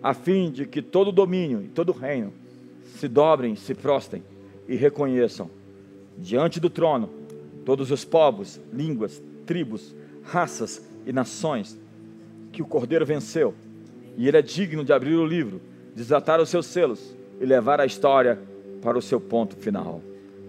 a 0.01 0.13
fim 0.13 0.49
de 0.49 0.65
que 0.65 0.81
todo 0.81 1.11
domínio 1.11 1.61
e 1.61 1.67
todo 1.67 1.91
reino 1.91 2.31
se 2.85 3.07
dobrem, 3.09 3.55
se 3.55 3.75
prostem 3.75 4.23
e 4.67 4.75
reconheçam 4.75 5.49
diante 6.17 6.59
do 6.59 6.69
trono 6.69 7.09
todos 7.65 7.91
os 7.91 8.05
povos, 8.05 8.61
línguas, 8.71 9.21
tribos, 9.45 9.93
raças 10.23 10.87
e 11.05 11.11
nações, 11.11 11.77
que 12.53 12.61
o 12.61 12.65
Cordeiro 12.65 13.05
venceu, 13.05 13.53
e 14.15 14.27
ele 14.27 14.37
é 14.37 14.41
digno 14.41 14.85
de 14.85 14.93
abrir 14.93 15.15
o 15.15 15.25
livro, 15.25 15.59
desatar 15.93 16.39
os 16.39 16.47
seus 16.47 16.65
selos 16.67 17.13
e 17.41 17.45
levar 17.45 17.81
a 17.81 17.85
história 17.85 18.39
para 18.81 18.97
o 18.97 19.01
seu 19.01 19.19
ponto 19.19 19.57
final. 19.57 20.01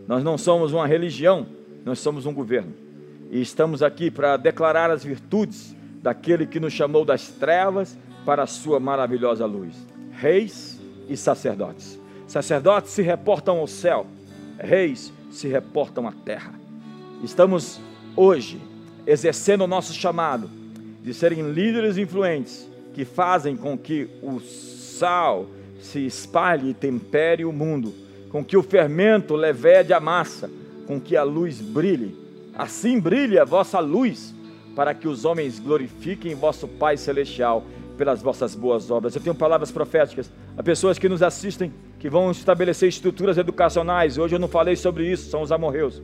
Nós 0.06 0.22
não 0.22 0.38
somos 0.38 0.72
uma 0.72 0.86
religião, 0.86 1.46
nós 1.84 1.98
somos 1.98 2.26
um 2.26 2.32
governo. 2.32 2.85
E 3.30 3.40
estamos 3.40 3.82
aqui 3.82 4.10
para 4.10 4.36
declarar 4.36 4.90
as 4.90 5.04
virtudes 5.04 5.74
daquele 6.02 6.46
que 6.46 6.60
nos 6.60 6.72
chamou 6.72 7.04
das 7.04 7.28
trevas 7.28 7.98
para 8.24 8.44
a 8.44 8.46
sua 8.46 8.78
maravilhosa 8.78 9.44
luz. 9.46 9.74
Reis 10.12 10.80
e 11.08 11.16
sacerdotes. 11.16 11.98
Sacerdotes 12.26 12.90
se 12.90 13.02
reportam 13.02 13.58
ao 13.58 13.66
céu, 13.66 14.06
reis 14.58 15.12
se 15.30 15.48
reportam 15.48 16.06
à 16.06 16.12
terra. 16.12 16.54
Estamos 17.22 17.80
hoje 18.16 18.60
exercendo 19.06 19.62
o 19.62 19.66
nosso 19.66 19.92
chamado 19.92 20.50
de 21.02 21.14
serem 21.14 21.50
líderes 21.52 21.96
influentes 21.96 22.68
que 22.92 23.04
fazem 23.04 23.56
com 23.56 23.76
que 23.78 24.08
o 24.22 24.40
sal 24.40 25.46
se 25.80 26.04
espalhe 26.04 26.70
e 26.70 26.74
tempere 26.74 27.44
o 27.44 27.52
mundo, 27.52 27.94
com 28.30 28.44
que 28.44 28.56
o 28.56 28.62
fermento 28.62 29.36
levede 29.36 29.92
a 29.92 30.00
massa, 30.00 30.50
com 30.86 31.00
que 31.00 31.16
a 31.16 31.22
luz 31.22 31.60
brilhe. 31.60 32.25
Assim 32.56 32.98
brilhe 32.98 33.38
a 33.38 33.44
vossa 33.44 33.78
luz, 33.78 34.34
para 34.74 34.94
que 34.94 35.06
os 35.06 35.24
homens 35.24 35.58
glorifiquem 35.58 36.34
vosso 36.34 36.66
Pai 36.66 36.96
Celestial 36.96 37.64
pelas 37.96 38.22
vossas 38.22 38.54
boas 38.54 38.90
obras. 38.90 39.14
Eu 39.14 39.22
tenho 39.22 39.34
palavras 39.34 39.70
proféticas 39.70 40.30
a 40.56 40.62
pessoas 40.62 40.98
que 40.98 41.08
nos 41.08 41.22
assistem, 41.22 41.72
que 41.98 42.10
vão 42.10 42.30
estabelecer 42.30 42.88
estruturas 42.88 43.38
educacionais. 43.38 44.18
Hoje 44.18 44.34
eu 44.34 44.38
não 44.38 44.48
falei 44.48 44.76
sobre 44.76 45.10
isso, 45.10 45.30
são 45.30 45.42
os 45.42 45.52
amorreus 45.52 46.02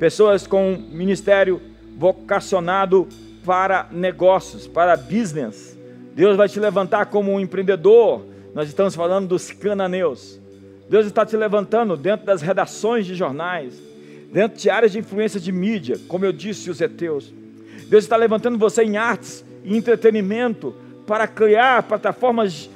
pessoas 0.00 0.46
com 0.46 0.82
ministério 0.90 1.60
vocacionado 1.98 3.06
para 3.44 3.86
negócios, 3.92 4.66
para 4.66 4.96
business. 4.96 5.78
Deus 6.14 6.38
vai 6.38 6.48
te 6.48 6.58
levantar 6.58 7.06
como 7.06 7.30
um 7.30 7.38
empreendedor. 7.38 8.24
Nós 8.54 8.66
estamos 8.66 8.94
falando 8.94 9.28
dos 9.28 9.52
cananeus. 9.52 10.40
Deus 10.88 11.04
está 11.04 11.26
te 11.26 11.36
levantando 11.36 11.98
dentro 11.98 12.24
das 12.24 12.40
redações 12.40 13.04
de 13.04 13.14
jornais, 13.14 13.78
dentro 14.32 14.58
de 14.58 14.70
áreas 14.70 14.92
de 14.92 14.98
influência 14.98 15.40
de 15.40 15.50
mídia, 15.50 15.98
como 16.08 16.24
eu 16.24 16.32
disse, 16.32 16.70
os 16.70 16.80
heteus. 16.80 17.32
Deus 17.88 18.04
está 18.04 18.16
levantando 18.16 18.58
você 18.58 18.82
em 18.82 18.96
artes 18.96 19.44
e 19.64 19.76
entretenimento 19.76 20.74
para 21.06 21.26
criar 21.26 21.82
plataformas 21.82 22.70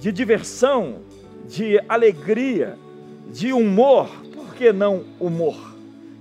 de 0.00 0.12
diversão, 0.12 1.00
de 1.48 1.80
alegria, 1.88 2.76
de 3.32 3.52
humor. 3.52 4.08
Por 4.34 4.54
que 4.54 4.72
não 4.72 5.04
humor? 5.18 5.68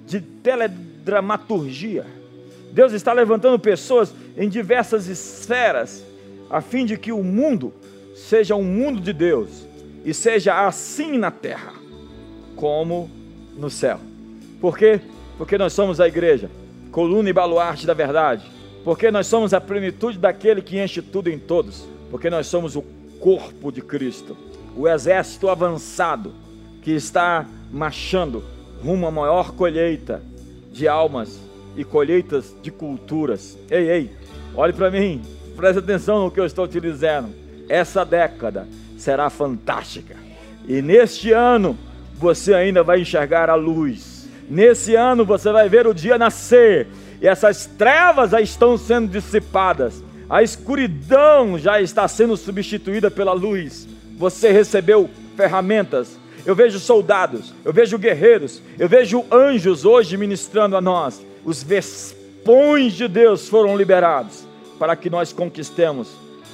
de 0.07 0.21
teledramaturgia. 0.21 2.05
Deus 2.71 2.93
está 2.93 3.11
levantando 3.11 3.59
pessoas 3.59 4.13
em 4.37 4.47
diversas 4.47 5.07
esferas, 5.07 6.03
a 6.49 6.61
fim 6.61 6.85
de 6.85 6.97
que 6.97 7.11
o 7.11 7.23
mundo 7.23 7.73
seja 8.15 8.55
um 8.55 8.63
mundo 8.63 9.01
de 9.01 9.11
Deus 9.11 9.67
e 10.05 10.13
seja 10.13 10.65
assim 10.65 11.17
na 11.17 11.29
terra 11.29 11.73
como 12.55 13.11
no 13.55 13.69
céu. 13.69 13.99
Porque 14.59 15.01
Porque 15.37 15.57
nós 15.57 15.71
somos 15.73 15.99
a 15.99 16.07
igreja, 16.07 16.49
coluna 16.91 17.29
e 17.29 17.33
baluarte 17.33 17.85
da 17.85 17.93
verdade. 17.93 18.43
Porque 18.83 19.11
nós 19.11 19.27
somos 19.27 19.53
a 19.53 19.61
plenitude 19.61 20.17
daquele 20.17 20.61
que 20.61 20.79
enche 20.79 21.01
tudo 21.01 21.29
em 21.29 21.37
todos. 21.37 21.87
Porque 22.09 22.29
nós 22.29 22.47
somos 22.47 22.75
o 22.75 22.81
corpo 23.19 23.71
de 23.71 23.81
Cristo, 23.81 24.35
o 24.75 24.87
exército 24.87 25.49
avançado 25.49 26.33
que 26.81 26.91
está 26.91 27.45
marchando 27.71 28.43
rumo 28.81 29.07
à 29.07 29.11
maior 29.11 29.51
colheita 29.51 30.23
de 30.71 30.87
almas 30.87 31.39
e 31.75 31.83
colheitas 31.83 32.55
de 32.61 32.71
culturas. 32.71 33.57
Ei, 33.69 33.89
ei, 33.89 34.11
olhe 34.55 34.73
para 34.73 34.89
mim, 34.89 35.21
preste 35.55 35.79
atenção 35.79 36.23
no 36.23 36.31
que 36.31 36.39
eu 36.39 36.45
estou 36.45 36.67
te 36.67 36.79
dizendo. 36.79 37.29
Essa 37.67 38.05
década 38.05 38.67
será 38.97 39.29
fantástica. 39.29 40.15
E 40.67 40.81
neste 40.81 41.31
ano 41.31 41.77
você 42.15 42.53
ainda 42.53 42.83
vai 42.83 43.01
enxergar 43.01 43.49
a 43.49 43.55
luz. 43.55 44.16
Nesse 44.49 44.95
ano 44.95 45.25
você 45.25 45.51
vai 45.51 45.67
ver 45.67 45.87
o 45.87 45.93
dia 45.93 46.17
nascer. 46.17 46.87
E 47.21 47.27
essas 47.27 47.65
trevas 47.65 48.31
já 48.31 48.41
estão 48.41 48.77
sendo 48.77 49.09
dissipadas. 49.09 50.03
A 50.29 50.43
escuridão 50.43 51.57
já 51.57 51.81
está 51.81 52.07
sendo 52.07 52.35
substituída 52.37 53.09
pela 53.09 53.33
luz. 53.33 53.87
Você 54.17 54.51
recebeu 54.51 55.09
ferramentas. 55.35 56.17
Eu 56.45 56.55
vejo 56.55 56.79
soldados, 56.79 57.53
eu 57.65 57.73
vejo 57.73 57.97
guerreiros, 57.97 58.61
eu 58.79 58.87
vejo 58.87 59.25
anjos 59.29 59.83
hoje 59.83 60.15
ministrando 60.15 60.77
a 60.77 60.81
nós. 60.81 61.21
Os 61.43 61.61
vespões 61.61 62.93
de 62.93 63.05
Deus 63.05 63.49
foram 63.49 63.75
liberados 63.75 64.47
para 64.79 64.95
que 64.95 65.09
nós 65.09 65.33
conquistemos 65.33 66.07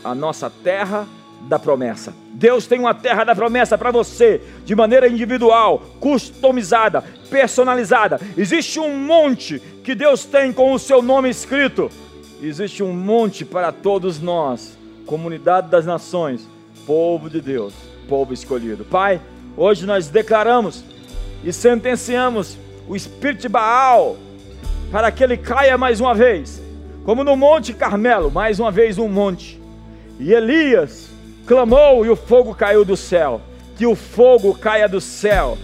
a 0.03 0.15
nossa 0.15 0.49
terra 0.49 1.07
da 1.47 1.59
promessa. 1.59 2.13
Deus 2.33 2.65
tem 2.65 2.79
uma 2.79 2.93
terra 2.93 3.23
da 3.23 3.35
promessa 3.35 3.77
para 3.77 3.91
você, 3.91 4.41
de 4.65 4.75
maneira 4.75 5.07
individual, 5.07 5.81
customizada, 5.99 7.03
personalizada. 7.29 8.19
Existe 8.37 8.79
um 8.79 8.97
monte 8.97 9.59
que 9.83 9.93
Deus 9.93 10.25
tem 10.25 10.51
com 10.51 10.73
o 10.73 10.79
seu 10.79 11.01
nome 11.01 11.29
escrito. 11.29 11.91
Existe 12.41 12.83
um 12.83 12.93
monte 12.93 13.45
para 13.45 13.71
todos 13.71 14.19
nós, 14.19 14.77
comunidade 15.05 15.69
das 15.69 15.85
nações, 15.85 16.47
povo 16.85 17.29
de 17.29 17.39
Deus, 17.39 17.73
povo 18.07 18.33
escolhido. 18.33 18.83
Pai, 18.83 19.21
hoje 19.55 19.85
nós 19.85 20.09
declaramos 20.09 20.83
e 21.43 21.53
sentenciamos 21.53 22.57
o 22.87 22.95
espírito 22.95 23.41
de 23.41 23.49
Baal 23.49 24.17
para 24.91 25.11
que 25.11 25.23
ele 25.23 25.37
caia 25.37 25.77
mais 25.77 25.99
uma 25.99 26.13
vez, 26.13 26.61
como 27.05 27.23
no 27.23 27.35
Monte 27.35 27.73
Carmelo, 27.73 28.29
mais 28.29 28.59
uma 28.59 28.71
vez 28.71 28.97
um 28.97 29.07
monte. 29.07 29.61
E 30.19 30.33
Elias 30.33 31.12
clamou 31.45 32.05
e 32.05 32.09
o 32.09 32.15
fogo 32.15 32.53
caiu 32.53 32.85
do 32.85 32.97
céu. 32.97 33.41
Que 33.77 33.85
o 33.85 33.95
fogo 33.95 34.53
caia 34.53 34.87
do 34.87 35.01
céu 35.01 35.57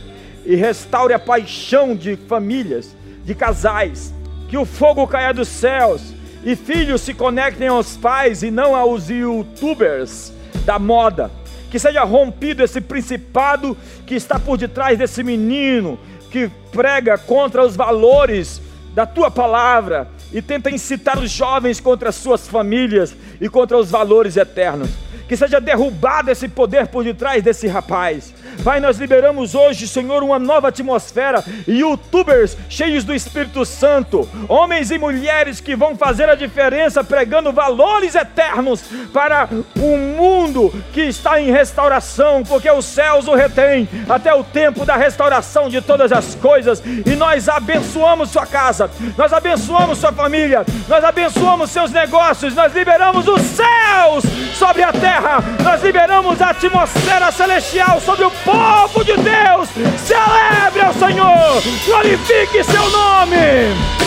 e 0.45 0.55
restaure 0.55 1.13
a 1.13 1.19
paixão 1.19 1.95
de 1.95 2.15
famílias, 2.15 2.95
de 3.23 3.35
casais. 3.35 4.13
Que 4.47 4.57
o 4.57 4.65
fogo 4.65 5.07
caia 5.07 5.33
dos 5.33 5.47
céus 5.47 6.13
e 6.43 6.55
filhos 6.55 7.01
se 7.01 7.13
conectem 7.13 7.67
aos 7.67 7.97
pais 7.97 8.41
e 8.43 8.49
não 8.49 8.75
aos 8.75 9.09
youtubers 9.09 10.33
da 10.65 10.79
moda. 10.79 11.31
Que 11.69 11.77
seja 11.77 12.03
rompido 12.03 12.63
esse 12.63 12.81
principado 12.81 13.77
que 14.07 14.15
está 14.15 14.39
por 14.39 14.57
detrás 14.57 14.97
desse 14.97 15.23
menino 15.23 15.99
que 16.31 16.49
prega 16.71 17.17
contra 17.17 17.63
os 17.63 17.75
valores 17.75 18.61
da 18.93 19.05
tua 19.05 19.29
palavra 19.29 20.07
e 20.31 20.41
tenta 20.41 20.69
incitar 20.69 21.17
os 21.19 21.31
jovens 21.31 21.79
contra 21.79 22.09
as 22.09 22.15
suas 22.15 22.47
famílias 22.47 23.15
e 23.39 23.47
contra 23.49 23.77
os 23.77 23.89
valores 23.89 24.37
eternos. 24.37 24.89
Que 25.27 25.37
seja 25.37 25.61
derrubado 25.61 26.31
esse 26.31 26.47
poder 26.47 26.87
por 26.87 27.03
detrás 27.03 27.43
desse 27.43 27.67
rapaz. 27.67 28.33
Pai, 28.63 28.79
nós 28.81 28.97
liberamos 28.97 29.55
hoje, 29.55 29.87
Senhor, 29.87 30.21
uma 30.21 30.37
nova 30.37 30.67
atmosfera, 30.67 31.43
youtubers 31.65 32.57
cheios 32.67 33.05
do 33.05 33.13
Espírito 33.13 33.63
Santo, 33.63 34.27
homens 34.49 34.91
e 34.91 34.97
mulheres 34.97 35.61
que 35.61 35.77
vão 35.77 35.95
fazer 35.95 36.27
a 36.27 36.35
diferença 36.35 37.01
pregando 37.01 37.53
valores 37.53 38.15
eternos 38.15 38.81
para 39.13 39.47
o 39.77 39.97
mundo 39.97 40.73
que 40.91 41.01
está 41.01 41.39
em 41.39 41.51
restauração, 41.51 42.43
porque 42.43 42.69
os 42.69 42.83
céus 42.83 43.29
o 43.29 43.35
retêm 43.35 43.87
até 44.09 44.33
o 44.33 44.43
tempo 44.43 44.85
da 44.85 44.97
restauração 44.97 45.69
de 45.69 45.79
todas 45.79 46.11
as 46.11 46.35
coisas, 46.35 46.83
e 47.05 47.15
nós 47.15 47.47
abençoamos 47.47 48.29
sua 48.29 48.45
casa, 48.45 48.91
nós 49.17 49.31
abençoamos 49.31 49.99
sua 49.99 50.11
família, 50.11 50.65
nós 50.89 51.03
abençoamos 51.03 51.69
seus 51.69 51.91
negócios, 51.91 52.53
nós 52.53 52.73
liberamos 52.73 53.25
os 53.29 53.41
céus 53.41 54.23
sobre 54.57 54.83
a 54.83 54.91
terra 54.91 55.09
terra, 55.19 55.43
nós 55.63 55.83
liberamos 55.83 56.41
a 56.41 56.49
atmosfera 56.49 57.31
celestial 57.31 57.99
sobre 58.01 58.25
o 58.25 58.31
povo 58.31 59.03
de 59.03 59.13
Deus. 59.17 59.69
Celebre 59.97 60.81
ao 60.81 60.93
Senhor, 60.93 61.61
glorifique 61.85 62.63
seu 62.63 62.89
nome. 62.89 63.99